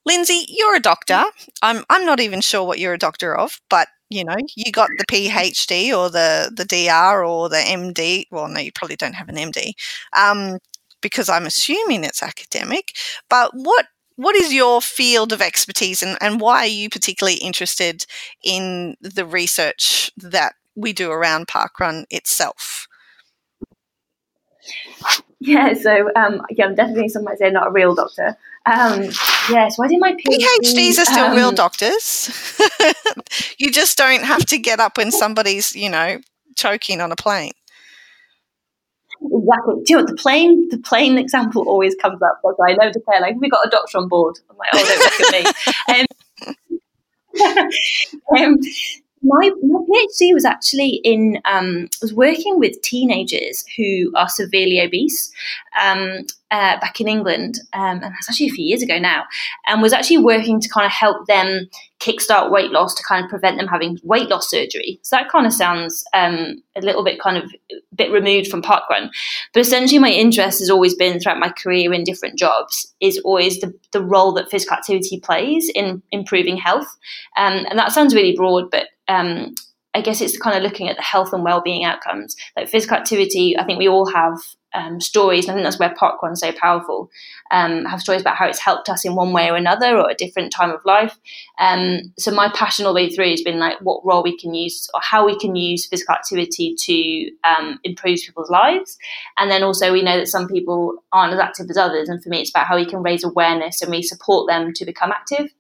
[0.05, 1.23] Lindsey, you're a doctor.
[1.62, 4.89] I'm I'm not even sure what you're a doctor of, but you know, you got
[4.97, 8.25] the PhD or the the DR or the MD.
[8.31, 9.73] Well, no, you probably don't have an MD,
[10.17, 10.57] um,
[11.01, 12.93] because I'm assuming it's academic.
[13.29, 13.88] But what
[14.19, 18.05] what is your field of expertise, and, and why are you particularly interested
[18.43, 22.86] in the research that we do around parkrun itself?
[25.39, 28.36] Yeah, so um, yeah, I'm definitely some might say not a real doctor.
[28.65, 29.03] Um,
[29.49, 30.43] yeah, so I did my PhD.
[30.65, 32.29] PhDs are still um, real doctors.
[33.58, 36.19] you just don't have to get up when somebody's, you know,
[36.58, 37.53] choking on a plane.
[39.39, 39.75] Exactly.
[39.75, 42.91] Do you know what, the plane the plane example always comes up because I know
[42.91, 44.38] the plane, like we got a doctor on board.
[44.49, 45.45] I'm like, oh don't look at
[45.89, 46.06] me.
[47.39, 47.67] Um,
[48.38, 48.58] um,
[49.21, 55.32] my, my PhD was actually in um, was working with teenagers who are severely obese
[55.82, 59.23] um, uh, back in England, um, and that's actually a few years ago now,
[59.67, 63.29] and was actually working to kind of help them kickstart weight loss to kind of
[63.29, 64.99] prevent them having weight loss surgery.
[65.03, 68.62] So that kind of sounds um, a little bit kind of a bit removed from
[68.62, 69.10] parkrun,
[69.53, 73.60] but essentially my interest has always been throughout my career in different jobs is always
[73.60, 76.88] the, the role that physical activity plays in improving health,
[77.38, 79.55] um, and that sounds really broad, but um,
[79.95, 82.35] I guess it's kind of looking at the health and well-being outcomes.
[82.55, 84.37] Like physical activity, I think we all have
[84.71, 87.09] um, stories, and I think that's where parkrun's so powerful.
[87.49, 90.13] Um, have stories about how it's helped us in one way or another, or a
[90.13, 91.17] different time of life.
[91.59, 94.53] Um, so my passion all the way through has been like what role we can
[94.53, 98.95] use, or how we can use physical activity to um, improve people's lives.
[99.37, 102.29] And then also we know that some people aren't as active as others, and for
[102.29, 105.51] me, it's about how we can raise awareness and we support them to become active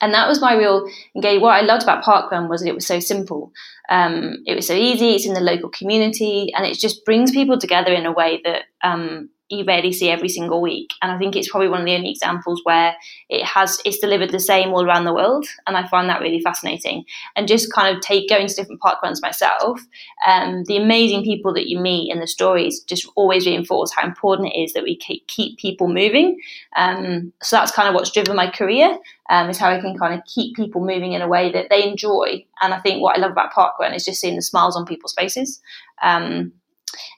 [0.00, 1.42] and that was my real engagement.
[1.42, 3.52] What I loved about Parkrun was that it was so simple.
[3.88, 5.10] Um, it was so easy.
[5.10, 8.62] It's in the local community, and it just brings people together in a way that
[8.82, 10.92] um, you rarely see every single week.
[11.02, 12.94] And I think it's probably one of the only examples where
[13.28, 15.46] it has it's delivered the same all around the world.
[15.66, 17.04] And I find that really fascinating.
[17.36, 19.80] And just kind of take going to different park runs myself,
[20.26, 24.52] um, the amazing people that you meet and the stories just always reinforce how important
[24.52, 26.40] it is that we keep people moving.
[26.76, 28.98] Um, so that's kind of what's driven my career.
[29.28, 31.88] Um, is how I can kind of keep people moving in a way that they
[31.88, 32.44] enjoy.
[32.60, 35.14] And I think what I love about parkrun is just seeing the smiles on people's
[35.14, 35.60] faces.
[36.02, 36.52] Um,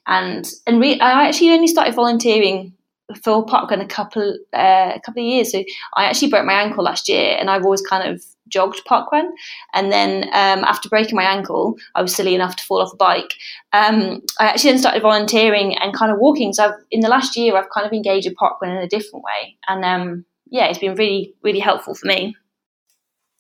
[0.07, 2.75] and and re- I actually only started volunteering
[3.23, 5.53] for parkrun a couple uh, a couple of years.
[5.53, 5.63] So
[5.97, 9.31] I actually broke my ankle last year, and I've always kind of jogged parkrun.
[9.73, 12.97] And then um, after breaking my ankle, I was silly enough to fall off a
[12.97, 13.35] bike.
[13.73, 16.53] Um, I actually then started volunteering and kind of walking.
[16.53, 19.25] So I've, in the last year, I've kind of engaged with parkrun in a different
[19.25, 22.37] way, and um, yeah, it's been really really helpful for me.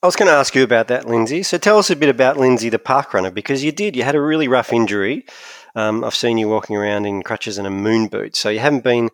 [0.02, 1.44] I was going to ask you about that, Lindsey.
[1.44, 3.94] So tell us a bit about Lindsey, the park runner, because you did.
[3.94, 5.24] You had a really rough injury.
[5.74, 8.84] Um, I've seen you walking around in crutches and a moon boot, so you haven't
[8.84, 9.10] been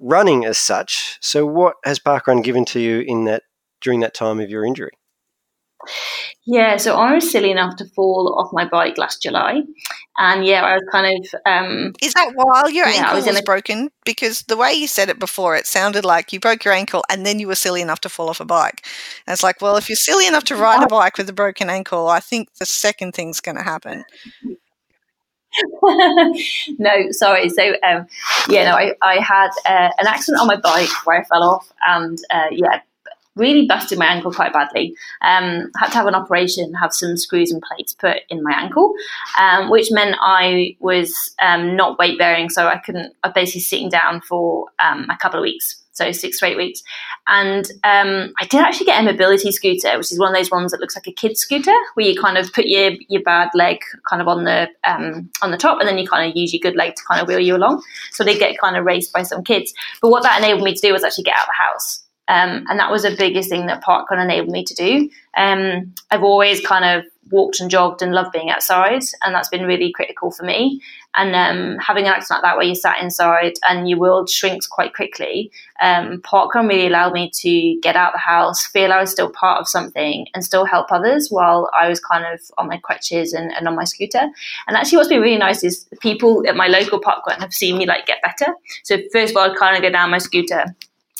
[0.00, 1.18] running as such.
[1.20, 3.44] So, what has parkrun given to you in that
[3.80, 4.92] during that time of your injury?
[6.44, 9.62] Yeah, so I was silly enough to fall off my bike last July,
[10.18, 11.40] and yeah, I was kind of.
[11.46, 13.90] Um, Is that while your yeah, ankle was, was a- broken?
[14.04, 17.24] Because the way you said it before, it sounded like you broke your ankle and
[17.24, 18.84] then you were silly enough to fall off a bike.
[19.26, 21.70] And it's like, well, if you're silly enough to ride a bike with a broken
[21.70, 24.04] ankle, I think the second thing's going to happen.
[26.78, 27.48] No, sorry.
[27.48, 28.06] So, um,
[28.48, 31.72] yeah, no, I, I had uh, an accident on my bike where I fell off,
[31.86, 32.80] and uh, yeah,
[33.36, 34.94] really busted my ankle quite badly.
[35.22, 38.94] Um, had to have an operation, have some screws and plates put in my ankle,
[39.38, 43.14] um, which meant I was um, not weight bearing, so I couldn't.
[43.22, 46.82] I basically sitting down for um, a couple of weeks so six to eight weeks.
[47.26, 50.72] And um, I did actually get a mobility scooter, which is one of those ones
[50.72, 53.78] that looks like a kid's scooter, where you kind of put your, your bad leg
[54.08, 56.60] kind of on the um, on the top, and then you kind of use your
[56.60, 57.82] good leg to kind of wheel you along.
[58.10, 59.72] So they get kind of raced by some kids.
[60.00, 62.02] But what that enabled me to do was actually get out of the house.
[62.28, 65.10] Um, and that was the biggest thing that park parkrun enabled me to do.
[65.36, 69.64] Um, I've always kind of walked and jogged and loved being outside, and that's been
[69.64, 70.80] really critical for me.
[71.14, 74.66] And um, having an accident like that where you sat inside and your world shrinks
[74.66, 75.50] quite quickly,
[75.82, 79.60] um, parkrun really allowed me to get out the house, feel I was still part
[79.60, 83.52] of something, and still help others while I was kind of on my crutches and,
[83.52, 84.28] and on my scooter.
[84.66, 87.86] And actually, what's been really nice is people at my local parkrun have seen me
[87.86, 88.52] like get better.
[88.84, 90.64] So first of all, I'd kind of go down my scooter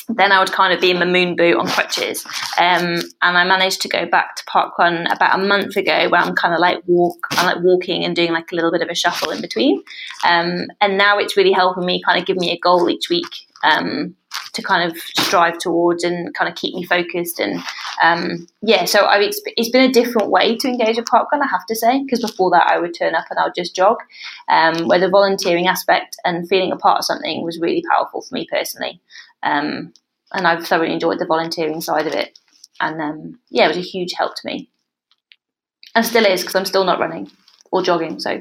[0.08, 2.24] then I would kind of be in my moon boot on crutches.
[2.58, 6.34] Um, and I managed to go back to parkrun about a month ago where I'm
[6.34, 8.94] kind of like walk, I'm like walking and doing like a little bit of a
[8.94, 9.82] shuffle in between.
[10.26, 13.46] Um, and now it's really helping me kind of give me a goal each week.
[13.64, 14.16] Um,
[14.54, 17.40] to kind of strive towards and kind of keep me focused.
[17.40, 17.62] And
[18.02, 21.66] um, yeah, so I it's, been a different way to engage a parkrun, I have
[21.66, 23.98] to say, because before that I would turn up and I would just jog.
[24.48, 28.34] Um, where the volunteering aspect and feeling a part of something was really powerful for
[28.34, 29.00] me personally.
[29.42, 29.92] Um,
[30.32, 32.38] and I've thoroughly enjoyed the volunteering side of it.
[32.80, 34.70] And um, yeah, it was a huge help to me.
[35.94, 37.30] And still is because I'm still not running
[37.70, 38.18] or jogging.
[38.18, 38.40] So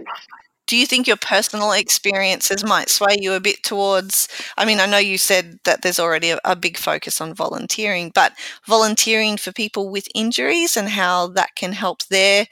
[0.72, 4.86] do you think your personal experiences might sway you a bit towards i mean i
[4.86, 8.32] know you said that there's already a, a, big focus on volunteering but
[8.66, 12.48] volunteering for people with injuries and how that can help their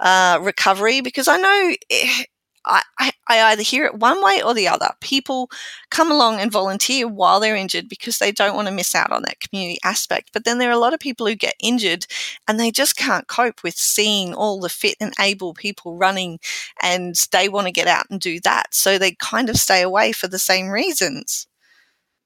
[0.00, 2.24] uh, recovery because i know eh,
[2.64, 4.90] I, I, either hear it one way or the other.
[5.00, 5.50] People
[5.90, 9.22] come along and volunteer while they're injured because they don't want to miss out on
[9.22, 10.30] that community aspect.
[10.32, 12.06] But then there are a lot of people who get injured
[12.46, 16.38] and they just can't cope with seeing all the fit and able people running
[16.82, 18.74] and they want to get out and do that.
[18.74, 21.46] So they kind of stay away for the same reasons.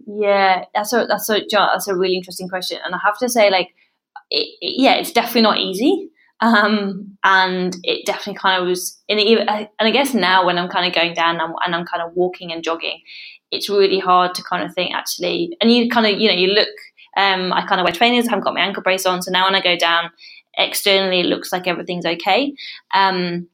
[0.07, 3.51] Yeah, that's a that's a that's a really interesting question, and I have to say,
[3.51, 3.75] like,
[4.31, 6.11] it, it, yeah, it's definitely not easy.
[6.41, 10.69] Um, and it definitely kind of was in the, and I guess now when I'm
[10.69, 13.01] kind of going down and I'm, and I'm kind of walking and jogging,
[13.51, 16.49] it's really hard to kind of think actually, and you kind of, you know, you
[16.49, 16.69] look,
[17.17, 19.23] um, I kind of wear trainers, I haven't got my ankle brace on.
[19.23, 20.11] So now when I go down
[20.59, 22.55] externally, it looks like everything's okay.
[22.93, 23.49] Um,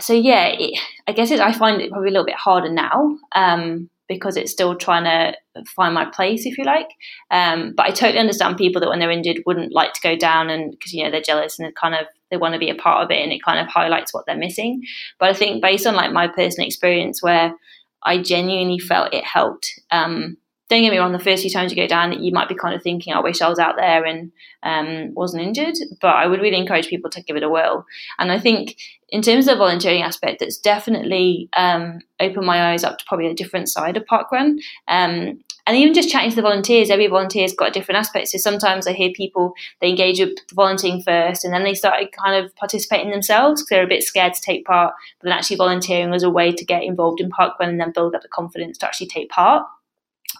[0.00, 3.16] so yeah, it, I guess it, I find it probably a little bit harder now.
[3.34, 6.88] Um, because it's still trying to find my place, if you like.
[7.30, 10.50] Um, but I totally understand people that when they're injured wouldn't like to go down
[10.50, 12.74] and because you know they're jealous and they kind of they want to be a
[12.74, 14.82] part of it and it kind of highlights what they're missing.
[15.20, 17.54] But I think based on like my personal experience where
[18.02, 19.78] I genuinely felt it helped.
[19.92, 20.36] Um,
[20.68, 22.76] don't get me wrong, the first few times you go down, you might be kind
[22.76, 24.30] of thinking, I wish I was out there and
[24.62, 25.74] um, wasn't injured.
[26.00, 27.84] But I would really encourage people to give it a whirl.
[28.18, 28.76] And I think
[29.10, 33.26] in terms of the volunteering aspect, it's definitely um, opened my eyes up to probably
[33.26, 34.60] a different side of parkrun.
[34.86, 38.28] Um, and even just chatting to the volunteers, every volunteer's got a different aspect.
[38.28, 42.44] So sometimes I hear people they engage with volunteering first, and then they started kind
[42.44, 44.94] of participating themselves because they're a bit scared to take part.
[45.20, 48.14] But then actually volunteering was a way to get involved in parkrun and then build
[48.14, 49.66] up the confidence to actually take part.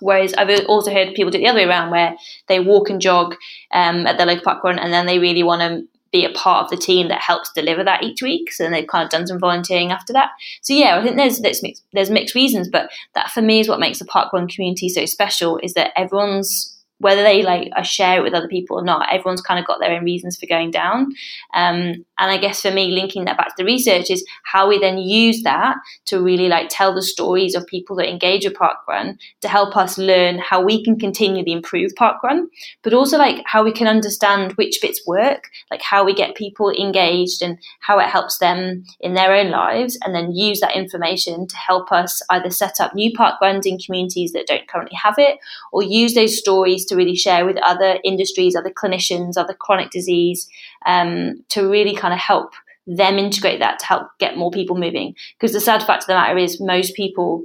[0.01, 3.01] Whereas I've also heard people do it the other way around, where they walk and
[3.01, 3.35] jog
[3.73, 6.65] um, at their local park run, and then they really want to be a part
[6.65, 8.53] of the team that helps deliver that each week.
[8.53, 10.31] So they've kind of done some volunteering after that.
[10.63, 13.69] So yeah, I think there's there's mixed, there's mixed reasons, but that for me is
[13.69, 15.59] what makes the park run community so special.
[15.63, 19.59] Is that everyone's whether they like share it with other people or not, everyone's kind
[19.59, 21.13] of got their own reasons for going down.
[21.55, 24.79] Um, and I guess for me, linking that back to the research is how we
[24.79, 29.19] then use that to really like tell the stories of people that engage with parkrun
[29.41, 32.45] to help us learn how we can continually improve parkrun,
[32.83, 36.71] but also like how we can understand which bits work, like how we get people
[36.71, 41.47] engaged and how it helps them in their own lives, and then use that information
[41.47, 45.39] to help us either set up new parkruns in communities that don't currently have it,
[45.73, 50.49] or use those stories to really share with other industries, other clinicians, other chronic disease,
[50.87, 52.53] um, to really kind of help
[52.87, 55.15] them integrate that to help get more people moving.
[55.39, 57.45] Because the sad fact of the matter is, most people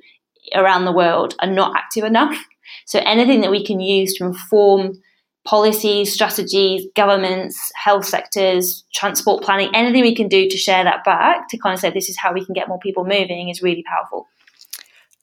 [0.54, 2.38] around the world are not active enough.
[2.88, 5.00] So anything that we can use to inform
[5.46, 11.48] policies, strategies, governments, health sectors, transport planning, anything we can do to share that back
[11.50, 13.84] to kind of say this is how we can get more people moving is really
[13.84, 14.28] powerful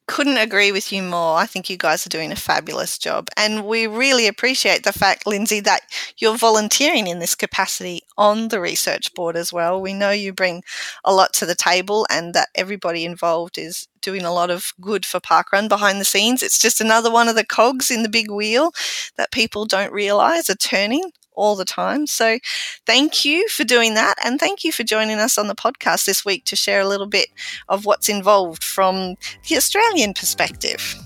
[0.07, 1.37] couldn't agree with you more.
[1.37, 3.29] I think you guys are doing a fabulous job.
[3.37, 5.83] And we really appreciate the fact, Lindsey, that
[6.19, 9.81] you're volunteering in this capacity on the research board as well.
[9.81, 10.62] We know you bring
[11.05, 15.07] a lot to the table and that everybody involved is doing a lot of good
[15.07, 16.43] for Parkrun behind the scenes.
[16.43, 18.73] It's just another one of the cogs in the big wheel
[19.17, 22.07] that people don't realize are turning all the time.
[22.07, 22.38] So
[22.87, 24.14] thank you for doing that.
[24.25, 27.07] And thank you for joining us on the podcast this week to share a little
[27.07, 27.29] bit
[27.68, 29.16] of what's involved from
[29.49, 30.97] the Australian perspective.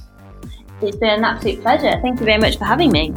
[0.82, 1.98] It's been an absolute pleasure.
[2.02, 3.12] Thank you very much for having me.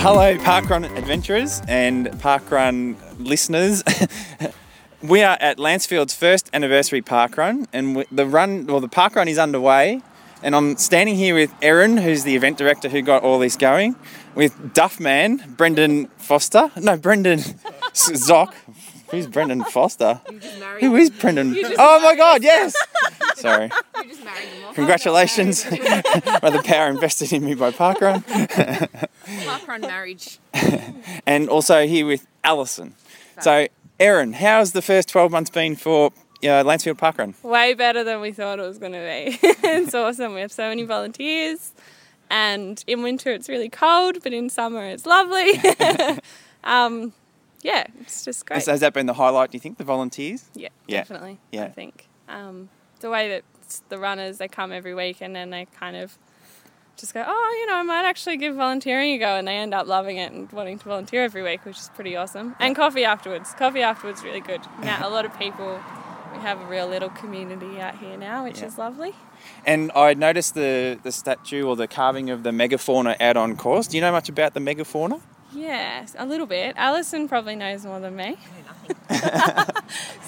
[0.00, 3.82] Hello, Parkrun adventurers and Parkrun listeners.
[5.02, 9.28] We are at Lancefields' first anniversary park run, and the run, well, the park run
[9.28, 10.02] is underway.
[10.42, 13.96] And I'm standing here with Erin, who's the event director who got all this going,
[14.34, 16.70] with Duffman, Brendan Foster.
[16.76, 17.40] No, Brendan
[17.92, 18.54] Zock.
[19.10, 20.20] Who's Brendan Foster?
[20.80, 21.56] Who is Brendan?
[21.78, 22.42] Oh my God!
[22.42, 22.74] Yes.
[23.36, 23.70] Sorry.
[24.74, 25.64] Congratulations.
[25.64, 25.70] by
[26.50, 28.22] the power invested in me by Parkrun.
[28.24, 30.38] Parkrun marriage.
[31.26, 32.94] and also here with Alison.
[33.40, 33.68] So
[34.00, 36.12] Erin, how's the first 12 months been for
[36.44, 37.34] uh, Lancefield Parkrun?
[37.42, 39.38] Way better than we thought it was going to be.
[39.42, 40.34] it's awesome.
[40.34, 41.72] We have so many volunteers,
[42.30, 45.60] and in winter it's really cold, but in summer it's lovely.
[46.64, 47.12] um,
[47.62, 48.56] yeah, it's just great.
[48.58, 49.50] Has, has that been the highlight?
[49.50, 50.44] Do you think the volunteers?
[50.54, 50.98] Yeah, Yeah.
[50.98, 51.38] definitely.
[51.50, 51.64] Yeah.
[51.64, 52.68] I think um,
[53.00, 53.44] the way that
[53.88, 56.16] the runners they come every week and then they kind of
[56.98, 59.72] just go, oh, you know, I might actually give volunteering a go, and they end
[59.72, 62.56] up loving it and wanting to volunteer every week, which is pretty awesome.
[62.58, 63.52] And coffee afterwards.
[63.58, 64.60] Coffee afterwards really good.
[64.82, 65.80] Now a lot of people.
[66.34, 68.66] We have a real little community out here now, which Yeah.
[68.66, 69.14] is lovely.
[69.64, 73.86] And I noticed the, the statue or the carving of the megafauna out on course.
[73.88, 75.20] Do you know much about the megafauna?
[75.52, 76.74] Yes, a little bit.
[76.76, 78.36] Alison probably knows more than me.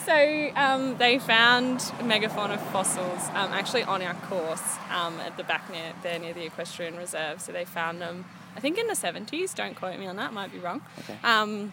[0.06, 5.70] so um, they found megafauna fossils um, actually on our course um, at the back
[5.70, 7.40] near there near the equestrian reserve.
[7.40, 8.24] So they found them,
[8.56, 9.54] I think in the seventies.
[9.54, 10.82] Don't quote me on that; might be wrong.
[11.00, 11.16] Okay.
[11.22, 11.72] Um,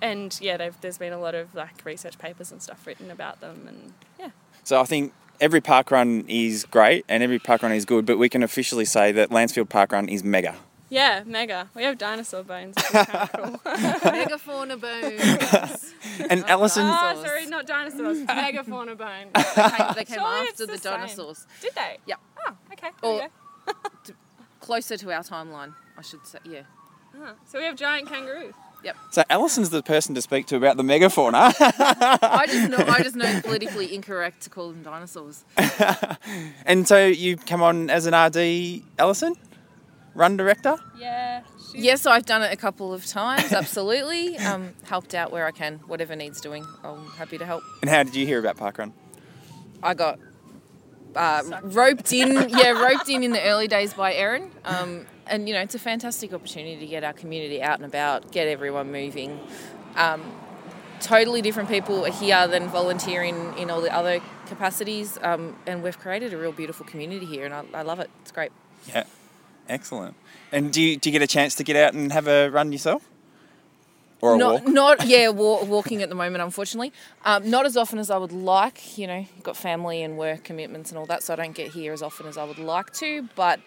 [0.00, 3.40] and yeah, they've, there's been a lot of like research papers and stuff written about
[3.40, 4.30] them, and yeah,
[4.64, 8.18] So I think every park run is great and every park run is good, but
[8.18, 10.56] we can officially say that Lancefield Park Run is mega.
[10.92, 11.68] Yeah, mega.
[11.74, 12.76] We have dinosaur bones.
[12.76, 13.72] Which is kind of cool.
[14.12, 15.94] Megafauna bones.
[16.30, 17.26] And Alison, oh, Dinosaurs.
[17.26, 18.18] sorry, not dinosaurs.
[18.26, 19.30] megafauna bones.
[19.34, 21.46] They came, they came after the, the dinosaurs.
[21.62, 21.96] Did they?
[22.06, 22.20] Yep.
[22.46, 22.88] Oh, okay.
[23.02, 23.28] there Or-
[24.08, 24.14] you.
[24.60, 26.38] Closer to our timeline, I should say.
[26.44, 26.62] Yeah.
[27.20, 28.52] Ah, so we have giant kangaroos.
[28.84, 28.96] Yep.
[29.12, 31.54] So Alison's the person to speak to about the megafauna.
[31.60, 35.44] I just know I just know it's politically incorrect to call them dinosaurs.
[36.66, 39.34] and so you come on as an RD, Alison?
[40.14, 40.76] Run director?
[40.98, 41.42] Yeah.
[41.74, 44.36] Yes, I've done it a couple of times, absolutely.
[44.42, 46.66] Um, helped out where I can, whatever needs doing.
[46.82, 47.62] I'm happy to help.
[47.80, 48.92] And how did you hear about Park Run?
[49.82, 50.18] I got
[51.14, 54.50] uh, roped in, yeah, roped in in the early days by Erin.
[54.64, 58.32] Um, and you know, it's a fantastic opportunity to get our community out and about,
[58.32, 59.40] get everyone moving.
[59.96, 60.22] Um,
[61.00, 65.18] totally different people are here than volunteering in all the other capacities.
[65.22, 68.10] Um, and we've created a real beautiful community here, and I, I love it.
[68.22, 68.52] It's great.
[68.88, 69.04] Yeah.
[69.68, 70.16] Excellent.
[70.50, 72.72] And do you, do you get a chance to get out and have a run
[72.72, 73.08] yourself?
[74.20, 74.68] Or a not, walk?
[74.68, 76.92] Not yeah, wa- walking at the moment, unfortunately.
[77.24, 78.96] Um, not as often as I would like.
[78.96, 81.92] You know, got family and work commitments and all that, so I don't get here
[81.92, 83.28] as often as I would like to.
[83.34, 83.60] But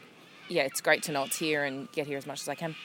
[0.47, 2.75] yeah, it's great to know it's here and get here as much as I can.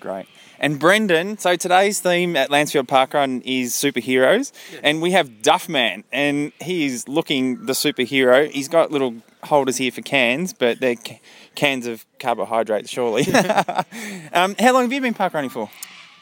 [0.00, 0.26] Great.
[0.58, 4.50] And Brendan, so today's theme at Lancefield Park Run is superheroes,
[4.82, 8.50] and we have Duffman, and he is looking the superhero.
[8.50, 9.14] He's got little
[9.44, 11.20] holders here for cans, but they're ca-
[11.54, 13.22] cans of carbohydrates, surely.
[14.32, 15.70] um, how long have you been park running for?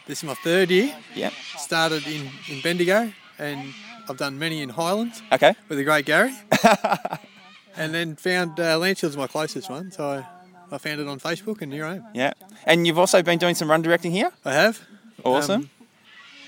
[0.06, 0.94] This is my third year.
[1.14, 1.30] Yeah.
[1.56, 3.72] Started in, in Bendigo and
[4.08, 5.54] I've done many in Highlands Okay.
[5.68, 6.34] with the great Gary.
[7.76, 11.62] and then found uh, Lancefield's my closest one, so I, I found it on Facebook
[11.62, 12.04] and here I am.
[12.14, 12.32] Yeah.
[12.64, 14.32] And you've also been doing some run directing here?
[14.44, 14.80] I have.
[15.24, 15.70] Awesome.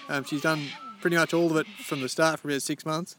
[0.08, 0.66] Um, um, she's done
[1.00, 3.16] pretty much all of it from the start for about six months.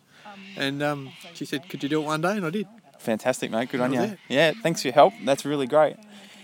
[0.57, 2.35] And um, she said, could you do it one day?
[2.37, 2.67] And I did.
[3.03, 3.69] Fantastic, mate.
[3.69, 4.01] Good on you.
[4.01, 4.19] it.
[4.29, 5.13] Yeah, thanks for your help.
[5.23, 5.97] That's really great.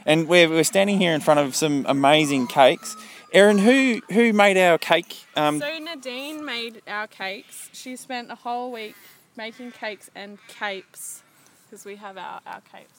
[0.06, 2.96] And we're, we're standing here in front of some amazing cakes.
[3.32, 5.24] Erin, who who made our cake?
[5.36, 7.70] Um, So Nadine made our cakes.
[7.74, 8.96] She spent a whole week
[9.38, 11.22] making cakes and capes
[11.70, 12.99] because we have our, our capes as well.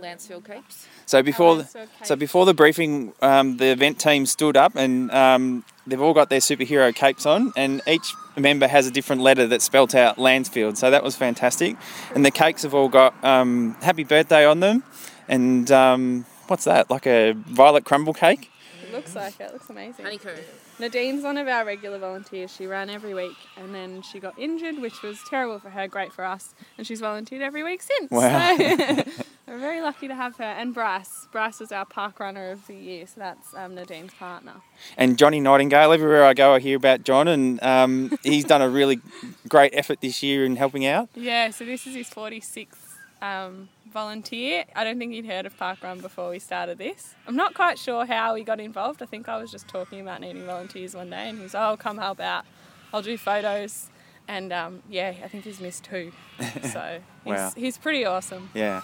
[0.00, 0.86] Lancefield capes.
[1.06, 5.10] so before the, Lancefield so before the briefing, um, the event team stood up and
[5.10, 9.46] um, they've all got their superhero capes on, and each member has a different letter
[9.48, 10.76] that spelt out Lancefield.
[10.76, 11.76] So that was fantastic.
[12.14, 14.84] And the cakes have all got um, happy birthday on them,
[15.28, 16.90] and um, what's that?
[16.90, 18.50] Like a violet crumble cake.
[18.82, 19.52] It looks like it.
[19.52, 20.04] Looks amazing.
[20.04, 20.34] Honeycomb.
[20.80, 22.54] Nadine's one of our regular volunteers.
[22.54, 26.10] She ran every week and then she got injured, which was terrible for her, great
[26.12, 26.54] for us.
[26.78, 28.10] And she's volunteered every week since.
[28.10, 28.56] Wow.
[28.56, 28.64] So
[29.46, 30.44] we're very lucky to have her.
[30.44, 31.28] And Bryce.
[31.30, 34.54] Bryce was our park runner of the year, so that's um, Nadine's partner.
[34.96, 35.92] and Johnny Nightingale.
[35.92, 39.00] Everywhere I go, I hear about John, and um, he's done a really
[39.48, 41.08] great effort this year in helping out.
[41.14, 42.90] Yeah, so this is his 46th
[43.22, 44.64] um, volunteer.
[44.74, 47.14] I don't think he'd heard of Parkrun before we started this.
[47.26, 49.02] I'm not quite sure how he got involved.
[49.02, 51.76] I think I was just talking about needing volunteers one day and he was, oh,
[51.78, 52.44] come help out.
[52.92, 53.88] I'll do photos.
[54.28, 56.12] And um, yeah, I think he's missed two.
[56.62, 57.52] So he's, Wow.
[57.56, 58.48] he's pretty awesome.
[58.54, 58.82] Yeah.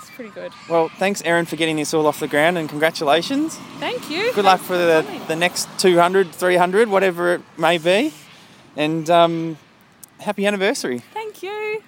[0.00, 0.52] It's pretty good.
[0.68, 3.56] Well, thanks, Erin, for getting this all off the ground, and congratulations.
[3.78, 4.32] Thank you.
[4.34, 5.26] Good luck Thanks for the, coming.
[5.28, 8.12] the next 200, 300, whatever it may be.
[8.76, 9.56] And um,
[10.18, 10.98] happy anniversary.
[11.12, 11.82] Thank you.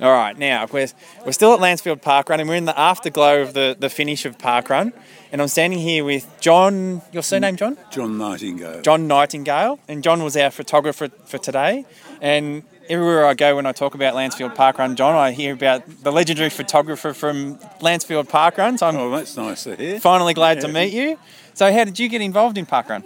[0.00, 0.88] All right, now we're,
[1.24, 4.24] we're still at Lancefield Park Run and we're in the afterglow of the, the finish
[4.24, 4.92] of Park Run.
[5.30, 7.78] And I'm standing here with John, your surname, John?
[7.92, 8.82] John Nightingale.
[8.82, 9.78] John Nightingale.
[9.86, 11.84] And John was our photographer for today.
[12.20, 15.84] And everywhere I go when I talk about Lancefield Park Run, John, I hear about
[16.02, 18.76] the legendary photographer from Lancefield Park Run.
[18.76, 20.00] So I'm Oh, that's nice to hear.
[20.00, 21.18] finally glad to meet you.
[21.56, 23.04] So, how did you get involved in Park Run?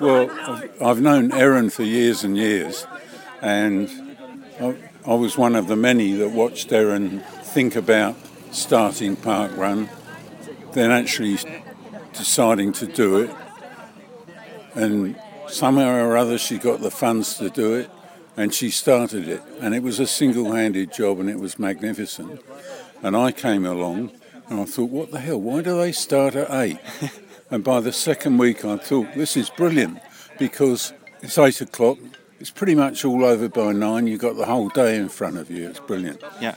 [0.00, 2.86] Well, I've- I've known Erin for years and years,
[3.42, 3.90] and
[4.58, 4.74] I,
[5.04, 8.14] I was one of the many that watched Erin think about
[8.52, 9.90] starting Park Run,
[10.74, 11.38] then actually
[12.12, 13.30] deciding to do it.
[14.74, 17.90] And somehow or other she got the funds to do it
[18.36, 19.42] and she started it.
[19.60, 22.40] And it was a single handed job and it was magnificent.
[23.02, 24.12] And I came along
[24.48, 26.78] and I thought, what the hell, why do they start at eight?
[27.50, 29.98] and by the second week I thought, this is brilliant
[30.38, 30.92] because
[31.22, 31.98] it's eight o'clock,
[32.42, 35.48] it's pretty much all over by nine, you've got the whole day in front of
[35.48, 36.20] you, it's brilliant.
[36.40, 36.56] Yeah.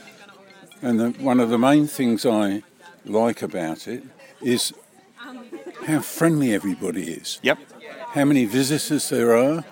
[0.82, 2.64] And the, one of the main things I
[3.04, 4.02] like about it
[4.42, 4.72] is
[5.86, 7.38] how friendly everybody is.
[7.42, 7.58] Yep.
[8.14, 9.64] How many visitors there are.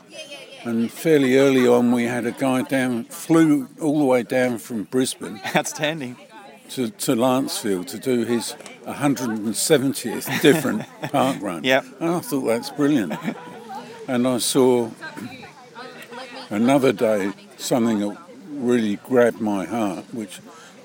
[0.62, 4.84] And fairly early on, we had a guy down, flew all the way down from
[4.84, 6.16] Brisbane Outstanding.
[6.70, 8.54] to, to Lancefield to do his
[8.86, 11.64] 170th different park run.
[11.64, 11.86] Yep.
[11.98, 13.14] And I thought that's brilliant.
[14.06, 14.90] And I saw
[16.50, 18.16] another day something that
[18.48, 20.40] really grabbed my heart, which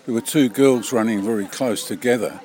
[0.06, 2.40] there were two girls running very close together.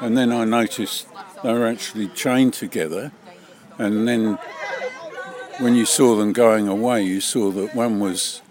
[0.00, 1.06] And then I noticed
[1.42, 3.12] they were actually chained together.
[3.78, 4.38] And then
[5.58, 8.42] when you saw them going away, you saw that one was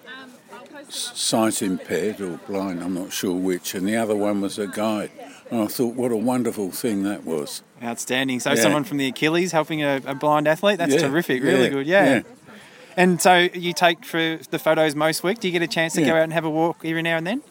[0.89, 5.11] sight impaired or blind, I'm not sure which, and the other one was a guide.
[5.49, 7.61] And I thought, what a wonderful thing that was.
[7.83, 8.39] Outstanding.
[8.39, 8.55] So Yeah.
[8.61, 10.77] someone from the Achilles helping a, a blind athlete.
[10.77, 11.43] That's Yeah, terrific.
[11.43, 11.87] Really yeah, good.
[11.87, 12.21] Yeah.
[12.97, 13.03] Yeah.
[13.03, 15.39] And so you take for the photos most week.
[15.39, 16.07] Do you get a chance to Yeah.
[16.07, 17.41] go out and have a walk every now and then?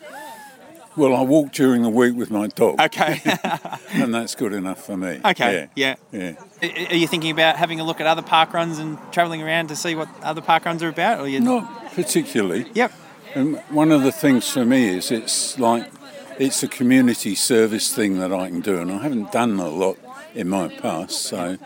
[0.94, 3.18] Well, I walk during the week with my dog, Okay.
[3.94, 5.20] and that's good enough for me.
[5.24, 5.68] okay.
[5.74, 5.94] Yeah.
[6.12, 6.34] Yeah.
[6.60, 9.68] A- Are you thinking about having a look at other park runs and travelling around
[9.68, 11.18] to see what other park runs are about?
[11.20, 11.40] Or you?
[11.40, 12.66] Not particularly.
[12.74, 12.92] Yep.
[13.34, 15.90] And one of the things for me is it's like
[16.38, 19.96] it's a community service thing that I can do, and I haven't done a lot
[20.34, 21.56] in my past, so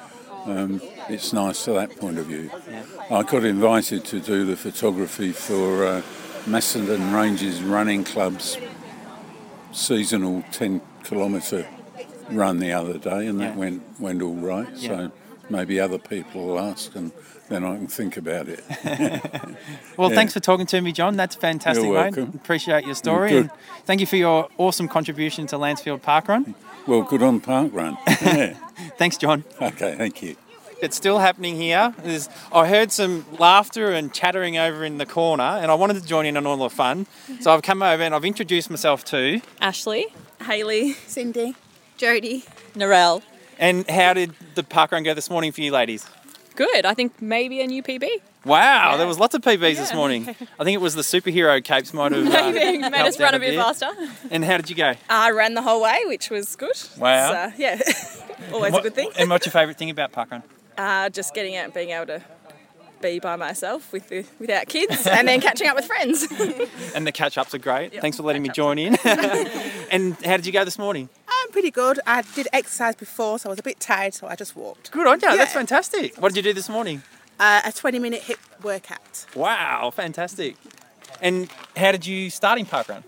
[0.44, 2.48] um, it's nice for that point of view.
[3.10, 6.02] I got invited to do the photography for uh,
[6.46, 8.58] Macedon Ranges Running Club's
[9.72, 11.66] seasonal 10 kilometre
[12.30, 13.56] run the other day, and that Yeah.
[13.56, 14.68] went went all right.
[14.74, 14.88] Yeah.
[14.88, 15.12] So
[15.48, 17.12] maybe other people will ask, and
[17.48, 18.64] then I can think about it.
[19.96, 20.16] Well, Yeah.
[20.16, 21.16] thanks for talking to me, John.
[21.16, 22.16] That's fantastic, You're mate.
[22.16, 22.32] welcome.
[22.34, 23.30] Appreciate your story.
[23.30, 23.40] good.
[23.42, 23.50] And
[23.86, 26.54] thank you for your awesome contribution to Lancefield Park Run.
[26.86, 27.96] Well, good on park run.
[28.98, 29.44] Thanks, John.
[29.62, 30.36] okay, thank you.
[30.82, 31.94] It's still happening here.
[32.02, 36.06] There's, I heard some laughter and chattering over in the corner, and I wanted to
[36.06, 37.06] join in on all the fun.
[37.40, 39.40] So I've come over and I've introduced myself to.
[39.60, 40.06] Ashley,
[40.44, 41.54] Haley, Cindy.
[41.96, 43.22] Jody, Narelle.
[43.58, 46.06] And how did the park run go this morning for you ladies?
[46.56, 46.84] Good.
[46.84, 48.06] I think maybe a new PB.
[48.44, 50.28] Wow, there was lots of PBs this morning.
[50.60, 53.28] I think it was the superhero capes might have uh, Maybe made us helped run
[53.28, 53.88] out a bit faster.
[54.30, 54.92] And how did you go?
[55.10, 56.76] I ran the whole way, which was good.
[56.98, 57.32] Wow.
[57.32, 57.80] So, yeah,
[58.52, 59.10] always What- a good thing.
[59.18, 60.42] And what's your favourite thing about park run?
[60.76, 62.22] Uh, just getting out and being able to
[63.00, 66.26] be by myself with the, without kids, and then catching up with friends.
[66.94, 68.00] And the catch ups are great.
[68.00, 68.94] Thanks for letting me join in.
[69.90, 71.10] and how did you go this morning?
[71.28, 72.00] I'm pretty good.
[72.06, 74.90] I did exercise before, so I was a bit tired, so I just walked.
[74.92, 75.36] Good on you.
[75.36, 76.16] That's fantastic.
[76.16, 77.02] What did you do this morning?
[77.38, 79.26] Uh, a 20 minute hip workout.
[79.34, 80.56] Wow, fantastic.
[81.20, 83.02] And how did you start in parkrun?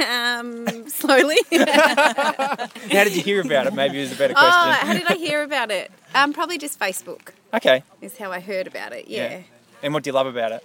[0.00, 1.36] Um, slowly.
[1.52, 2.68] How
[3.04, 3.74] did you hear about it?
[3.74, 4.52] Maybe is a better question.
[4.54, 5.90] Oh, how did I hear about it?
[6.14, 7.82] Um, probably just Facebook Okay.
[8.00, 9.08] is how I heard about it.
[9.08, 9.42] Yeah.
[9.82, 10.64] And what do you love about it?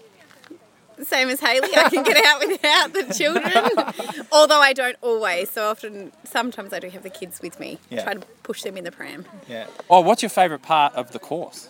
[1.03, 4.26] Same as Haley, I can get out without the children.
[4.32, 5.49] Although I don't always.
[5.49, 7.80] So often, sometimes I do have the kids with me.
[7.89, 8.03] Yeah.
[8.03, 9.26] Try to push them in the pram.
[9.47, 9.65] Yeah.
[9.89, 11.69] Oh, what's your favourite part of the course?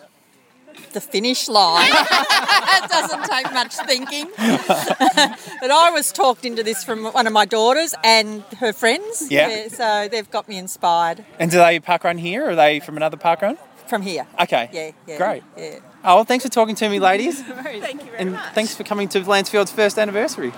[0.93, 1.91] The finish line.
[1.93, 4.28] it doesn't take much thinking.
[4.38, 9.32] but I was talked into this from one of my daughters and her friends.
[9.32, 9.67] Yeah.
[9.69, 12.97] so they've got me inspired And do they park run here or are they from
[12.97, 13.57] another park run?
[13.93, 14.26] from here.
[14.41, 14.69] Okay.
[14.74, 15.17] Yeah, yeah.
[15.17, 15.43] Great.
[15.57, 15.80] Yeah.
[16.03, 17.41] Oh, well, thanks for talking to me, ladies.
[17.43, 20.51] Thank you very And thanks for coming to Lancefield's first anniversary.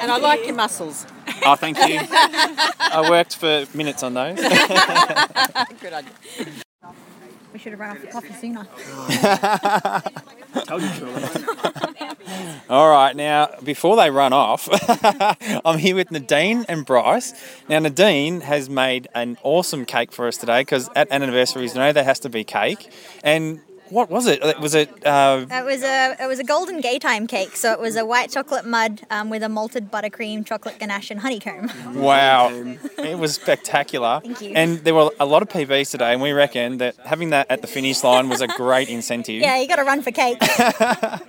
[0.00, 1.06] And I like your muscles.
[1.44, 2.00] Oh, thank you.
[2.00, 4.36] I worked for minutes on those.
[4.38, 6.62] Good idea.
[7.62, 8.66] Should have run off the coffee sooner.
[12.70, 14.66] All right, now before they run off,
[15.64, 17.34] I'm here with Nadine and Bryce.
[17.68, 21.92] Now Nadine has made an awesome cake for us today because at anniversaries, you know,
[21.92, 22.90] there has to be cake.
[23.22, 23.60] And
[23.90, 24.40] what was it?
[24.60, 24.88] Was it?
[25.06, 28.30] Uh, It was a it was a Golden Gaytime cake, so it was a white
[28.30, 31.70] chocolate mud um, with a malted buttercream, chocolate ganache, and honeycomb.
[31.94, 32.48] wow,
[32.98, 34.20] it was spectacular.
[34.22, 34.52] Thank you.
[34.54, 37.60] And there were a lot of PBs today, and we reckon that having that at
[37.60, 39.40] the finish line was a great incentive.
[39.42, 40.38] Yeah, you got to run for cake.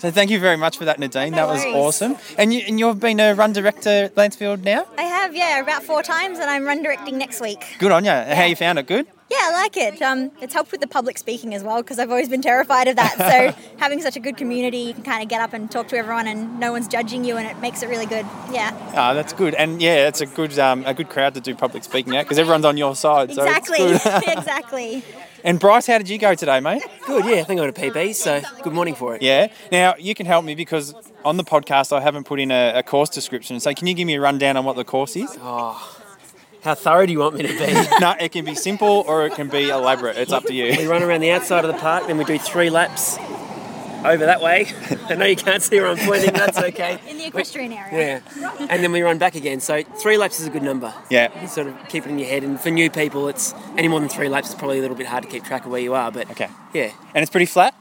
[0.00, 1.32] So thank you very much for that, Nadine.
[1.34, 2.16] that was awesome.
[2.36, 4.84] And you and you've been a run director at Lancefield now.
[4.98, 7.64] I have, yeah, about four times, and I'm run directing next week.
[7.78, 8.10] Good on you.
[8.10, 8.86] How you found it?
[8.88, 9.06] Good.
[9.30, 10.02] Yeah, I like it.
[10.02, 12.96] Um, it's helped with the public speaking as well because I've always been terrified of
[12.96, 13.16] that.
[13.16, 15.96] So having such a good community, you can kind of get up and talk to
[15.96, 18.26] everyone, and no one's judging you, and it makes it really good.
[18.52, 21.54] Yeah, Ah, that's good, and yeah, it's a good um, a good crowd to do
[21.54, 23.32] public speaking at because everyone's on your side.
[23.32, 24.22] So exactly, it's good.
[24.38, 25.04] exactly.
[25.44, 26.82] And Bryce, how did you go today, mate?
[27.06, 27.36] Good, yeah.
[27.36, 29.22] I think I got a PB, so good morning for it.
[29.22, 29.46] Yeah.
[29.70, 30.92] Now you can help me because
[31.24, 33.58] on the podcast I haven't put in a, a course description.
[33.60, 35.34] So can you give me a rundown on what the course is?
[35.40, 35.99] Oh,
[36.62, 37.72] how thorough do you want me to be?
[38.00, 40.16] no, it can be simple or it can be elaborate.
[40.16, 40.76] It's up to you.
[40.76, 43.18] We run around the outside of the park, then we do three laps
[44.04, 44.66] over that way.
[45.08, 46.98] I know you can't see where I'm pointing, that's okay.
[47.08, 48.22] In the equestrian area.
[48.36, 48.66] Yeah.
[48.68, 49.60] And then we run back again.
[49.60, 50.92] So three laps is a good number.
[51.10, 51.40] Yeah.
[51.40, 52.44] You sort of keep it in your head.
[52.44, 55.06] And for new people, it's any more than three laps is probably a little bit
[55.06, 56.10] hard to keep track of where you are.
[56.10, 56.48] But okay.
[56.72, 56.92] Yeah.
[57.14, 57.74] And it's pretty flat?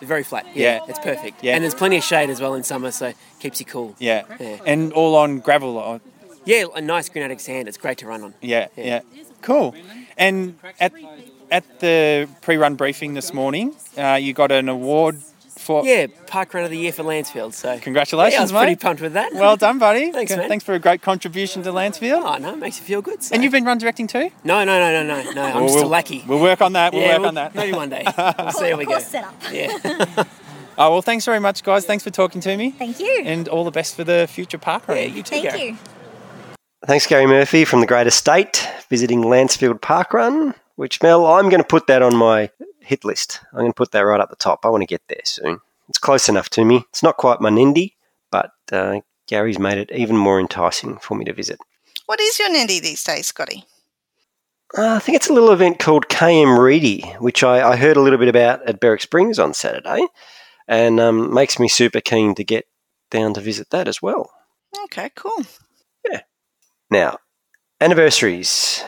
[0.00, 0.46] Very flat.
[0.54, 0.76] Yeah.
[0.76, 0.80] Yeah.
[0.88, 1.42] It's perfect.
[1.42, 1.54] Yeah.
[1.54, 3.94] And there's plenty of shade as well in summer, so keeps you cool.
[3.98, 4.24] Yeah.
[4.38, 4.58] Yeah.
[4.66, 6.00] And all on gravel.
[6.46, 7.68] Or, Yeah, a nice granitic sand.
[7.68, 8.34] It's great to run on.
[8.40, 9.00] yeah, yeah.
[9.42, 9.74] Cool.
[10.16, 10.92] And at
[11.50, 15.18] at the pre-run briefing this morning, uh, you got an award
[15.58, 15.84] for.
[15.84, 17.52] Yeah, Park Run of the Year for Lancefield.
[17.52, 18.58] So Congratulations, yeah, I was mate.
[18.60, 19.32] pretty pumped with that.
[19.34, 20.12] Well done, buddy.
[20.16, 20.48] Thanks, Good- man.
[20.48, 22.22] Thanks for a great contribution to Lancefield.
[22.24, 23.22] Oh no, it makes you feel good.
[23.22, 23.34] So.
[23.34, 24.30] And you've been run directing too?
[24.44, 25.42] No, no, no, no, no, no.
[25.42, 26.24] I'm Well, just a we'll- lackey.
[26.26, 26.92] We'll work on that.
[26.92, 27.54] We'll Yeah, work we'll- on that.
[27.54, 28.04] maybe one day.
[28.38, 28.92] We'll see how we go.
[28.92, 29.34] Course setup.
[29.52, 30.24] Yeah.
[30.76, 31.84] Oh well, thanks very much, guys.
[31.86, 32.72] Thanks for talking to me.
[32.72, 33.22] Thank you.
[33.24, 34.96] And all the best for the future park run.
[34.96, 35.62] Yeah, you too, Thank Gary.
[35.68, 35.76] you.
[36.86, 41.62] Thanks, Gary Murphy from the Great Estate, visiting Lancefield Park Run, which, Mel, I'm going
[41.62, 43.40] to put that on my hit list.
[43.52, 44.66] I'm going to put that right up the top.
[44.66, 45.60] I want to get there soon.
[45.88, 46.84] It's close enough to me.
[46.90, 47.94] It's not quite my NENDY,
[48.30, 51.58] but uh, Gary's made it even more enticing for me to visit.
[52.04, 53.64] What is your NENDY these days, Scotty?
[54.76, 58.02] Uh, I think it's a little event called KM Reedy, which I, I heard a
[58.02, 60.06] little bit about at Berwick Springs on Saturday,
[60.68, 62.66] and um, makes me super keen to get
[63.10, 64.30] down to visit that as well.
[64.84, 65.44] Okay, cool.
[66.94, 67.18] Now,
[67.80, 68.84] anniversaries.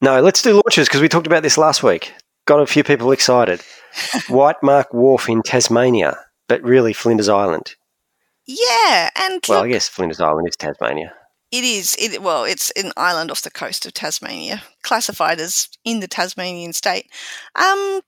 [0.00, 2.12] No, let's do launches because we talked about this last week.
[2.48, 3.60] Got a few people excited.
[4.26, 6.18] Whitemark Wharf in Tasmania,
[6.48, 7.76] but really Flinders Island.
[8.44, 11.14] Yeah, and Well, look, I guess Flinders Island is Tasmania.
[11.52, 11.94] it is.
[12.00, 16.72] It well, it's an island off the coast of Tasmania, classified as in the Tasmanian
[16.72, 17.08] state.
[17.54, 18.00] Um,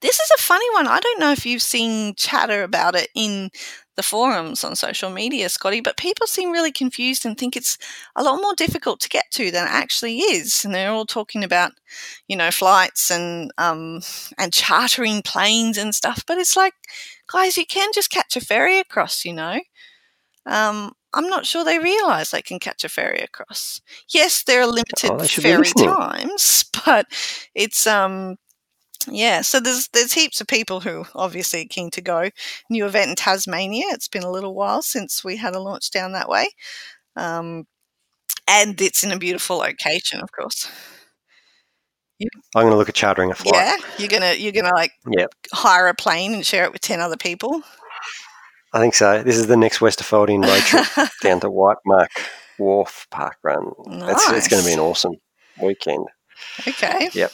[0.00, 0.86] this is a funny one.
[0.86, 3.50] I don't know if you've seen chatter about it in
[3.98, 7.76] the forums on social media, Scotty, but people seem really confused and think it's
[8.14, 10.64] a lot more difficult to get to than it actually is.
[10.64, 11.72] And they're all talking about,
[12.28, 14.00] you know, flights and um,
[14.38, 16.22] and chartering planes and stuff.
[16.28, 16.74] But it's like,
[17.26, 19.24] guys, you can just catch a ferry across.
[19.24, 19.60] You know,
[20.46, 23.80] um, I'm not sure they realise they can catch a ferry across.
[24.10, 27.06] Yes, there are limited Oh, should be ferry times, but
[27.52, 28.36] it's um
[29.06, 32.30] yeah, so there's there's heaps of people who obviously are keen to go.
[32.70, 33.84] New event in Tasmania.
[33.90, 36.48] It's been a little while since we had a launch down that way,
[37.16, 37.66] um,
[38.48, 40.70] and it's in a beautiful location, of course.
[42.56, 43.54] I'm going to look at chartering a flight.
[43.54, 47.00] Yeah, you're gonna you're gonna like Yep, hire a plane and share it with ten
[47.00, 47.62] other people.
[48.72, 49.22] I think so.
[49.22, 52.08] This is the next Westerfoldian road trip down to Whitemark
[52.58, 53.72] Wharf Park Run.
[53.86, 55.14] It's, it's going to be an awesome
[55.62, 56.06] weekend.
[56.66, 57.32] Okay, Yep.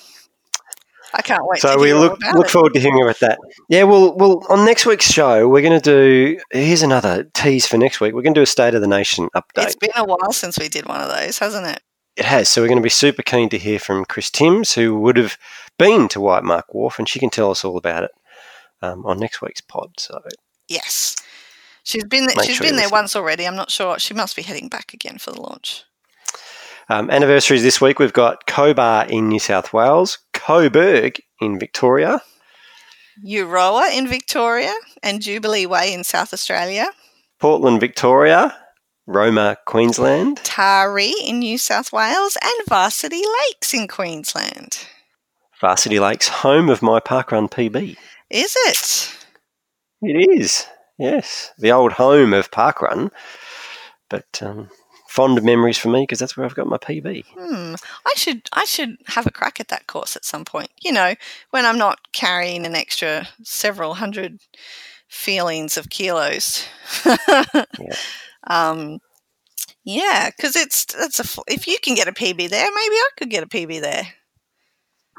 [1.16, 1.60] I can't wait.
[1.60, 2.50] So to we look look it.
[2.50, 3.38] forward to hearing about that.
[3.68, 5.90] Yeah, well, well, on next week's show, we're going to
[6.34, 6.40] do.
[6.50, 8.14] Here's another tease for next week.
[8.14, 9.64] We're going to do a State of the Nation update.
[9.64, 11.80] It's been a while since we did one of those, hasn't it?
[12.16, 12.48] It has.
[12.48, 15.38] So we're going to be super keen to hear from Chris Timms, who would have
[15.78, 18.10] been to Whitemark Wharf, and she can tell us all about it
[18.82, 19.90] um, on next week's pod.
[19.98, 20.20] So
[20.68, 21.14] Yes,
[21.82, 23.46] she's been there, she's sure been there once already.
[23.46, 23.98] I'm not sure.
[23.98, 25.84] She must be heading back again for the launch.
[26.88, 27.98] um, anniversaries this week.
[27.98, 32.20] We've got Cobar in New South Wales, Coburg in Victoria,
[33.24, 36.88] Euroa in Victoria and Jubilee Way in South Australia.
[37.40, 38.54] Portland, Victoria,
[39.06, 44.86] Roma, Queensland, Taree in New South Wales and Varsity Lakes in Queensland.
[45.62, 47.96] Varsity Lakes, home of my parkrun PB.
[48.28, 49.16] Is it?
[50.02, 50.66] It is,
[50.98, 53.10] yes, the old home of parkrun,
[54.10, 54.68] but um,
[55.14, 57.24] fond memories for me because that's where I've got my PB.
[57.38, 57.76] Hmm.
[58.04, 60.70] I should I should have a crack at that course at some point.
[60.82, 61.14] You know,
[61.50, 64.40] when I'm not carrying an extra several hundred
[65.06, 66.66] feelings of kilos.
[67.06, 67.94] yeah.
[68.48, 68.98] Um
[69.84, 73.30] yeah, because it's that's a if you can get a PB there, maybe I could
[73.30, 74.08] get a PB there.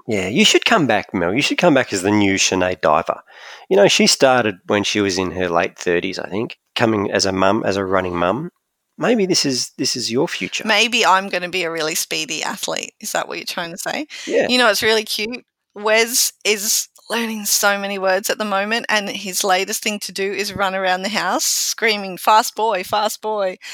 [0.08, 1.34] Yeah, you should come back, Mel.
[1.34, 3.22] You should come back as the new Sinead Diver.
[3.70, 7.26] You know, she started when she was in her late thirties, I think, coming as
[7.26, 8.52] a mum, as a running mum.
[8.98, 10.64] Maybe this is this is your future.
[10.66, 12.94] Maybe I'm going to be a really speedy athlete.
[13.02, 14.08] Is that what you're trying to say?
[14.26, 14.48] Yeah.
[14.48, 15.46] You know, it's really cute.
[15.74, 20.32] Wes is learning so many words at the moment, and his latest thing to do
[20.32, 23.58] is run around the house screaming, Fast boy, fast boy.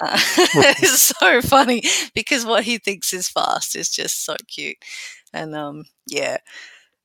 [0.00, 0.16] Uh,
[0.54, 1.82] it's so funny
[2.14, 4.76] because what he thinks is fast is just so cute.
[5.32, 6.36] And um, yeah,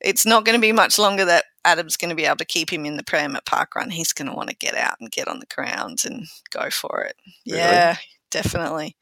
[0.06, 2.72] it's not going to be much longer that Adam's going to be able to keep
[2.72, 3.90] him in the pram at parkrun.
[3.92, 7.02] He's going to want to get out and get on the ground and go for
[7.02, 7.16] it.
[7.46, 7.58] Really?
[7.58, 7.96] Yeah,
[8.30, 8.96] definitely.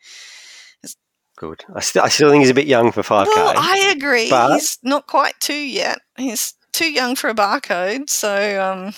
[1.37, 1.65] Good.
[1.75, 3.27] I still, I still think he's a bit young for 5K.
[3.27, 4.31] Well, I agree.
[4.31, 5.99] But- He's not quite two yet.
[6.17, 8.09] He's too young for a barcode.
[8.09, 8.95] So, um,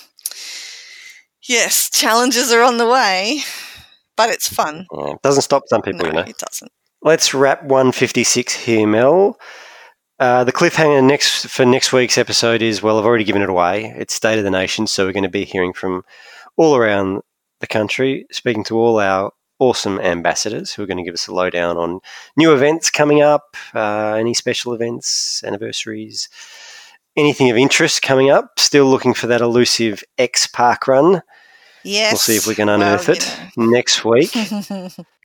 [1.47, 3.39] yes, challenges are on the way,
[4.15, 4.85] but it's fun.
[4.95, 6.19] Yeah, it doesn't stop some people, No, you know.
[6.21, 6.71] it doesn't.
[7.01, 9.37] Let's wrap 156 here, Mel.
[10.19, 13.93] Uh, the cliffhanger next for next week's episode is well, I've already given it away.
[13.97, 16.03] It's State of the Nation, so we're going to be hearing from
[16.55, 17.21] all around
[17.59, 21.33] the country, speaking to all our awesome ambassadors who are going to give us a
[21.33, 21.99] lowdown on
[22.35, 26.29] new events coming up, uh, any special events, anniversaries,
[27.15, 28.57] anything of interest coming up.
[28.57, 31.21] Still looking for that elusive X Park run.
[31.83, 32.13] Yes.
[32.13, 34.31] We'll see if we can unearth you it next week.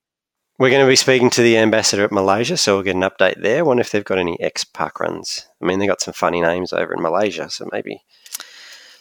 [0.63, 3.43] We're going to be speaking to the ambassador at Malaysia, so we'll get an update
[3.43, 3.65] there.
[3.65, 5.49] Wonder if they've got any ex park runs.
[5.61, 8.05] I mean, they got some funny names over in Malaysia, so maybe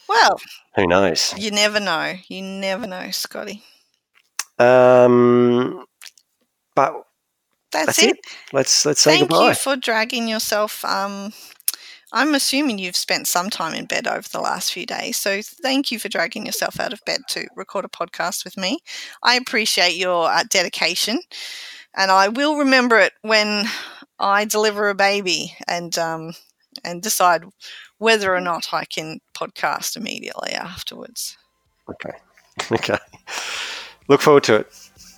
[0.09, 0.41] Well,
[0.75, 1.35] who knows?
[1.37, 2.15] you never know.
[2.27, 3.61] You never know, Scotty.
[4.57, 5.85] Um,
[6.73, 6.95] but
[7.71, 8.09] That's, that's, it.
[8.15, 8.19] it.
[8.51, 9.49] Let's let's say Thank goodbye.
[9.49, 10.83] you for dragging yourself.
[10.83, 11.31] Um,
[12.13, 15.17] I'm assuming you've spent some time in bed over the last few days.
[15.17, 18.79] So thank you for dragging yourself out of bed to record a podcast with me.
[19.23, 21.19] I appreciate your uh, dedication,
[21.95, 23.65] and I will remember it when
[24.19, 26.33] I deliver a baby and um,
[26.83, 27.43] and decide
[27.97, 31.37] whether or not I can podcast immediately afterwards.
[31.89, 32.17] okay,
[32.71, 32.97] okay.
[34.07, 34.73] Look forward to it.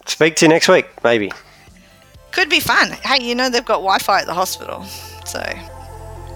[0.05, 1.31] Speak to you next week, maybe.
[2.31, 2.91] Could be fun.
[2.91, 4.83] Hey, you know they've got Wi-Fi at the hospital,
[5.25, 5.41] so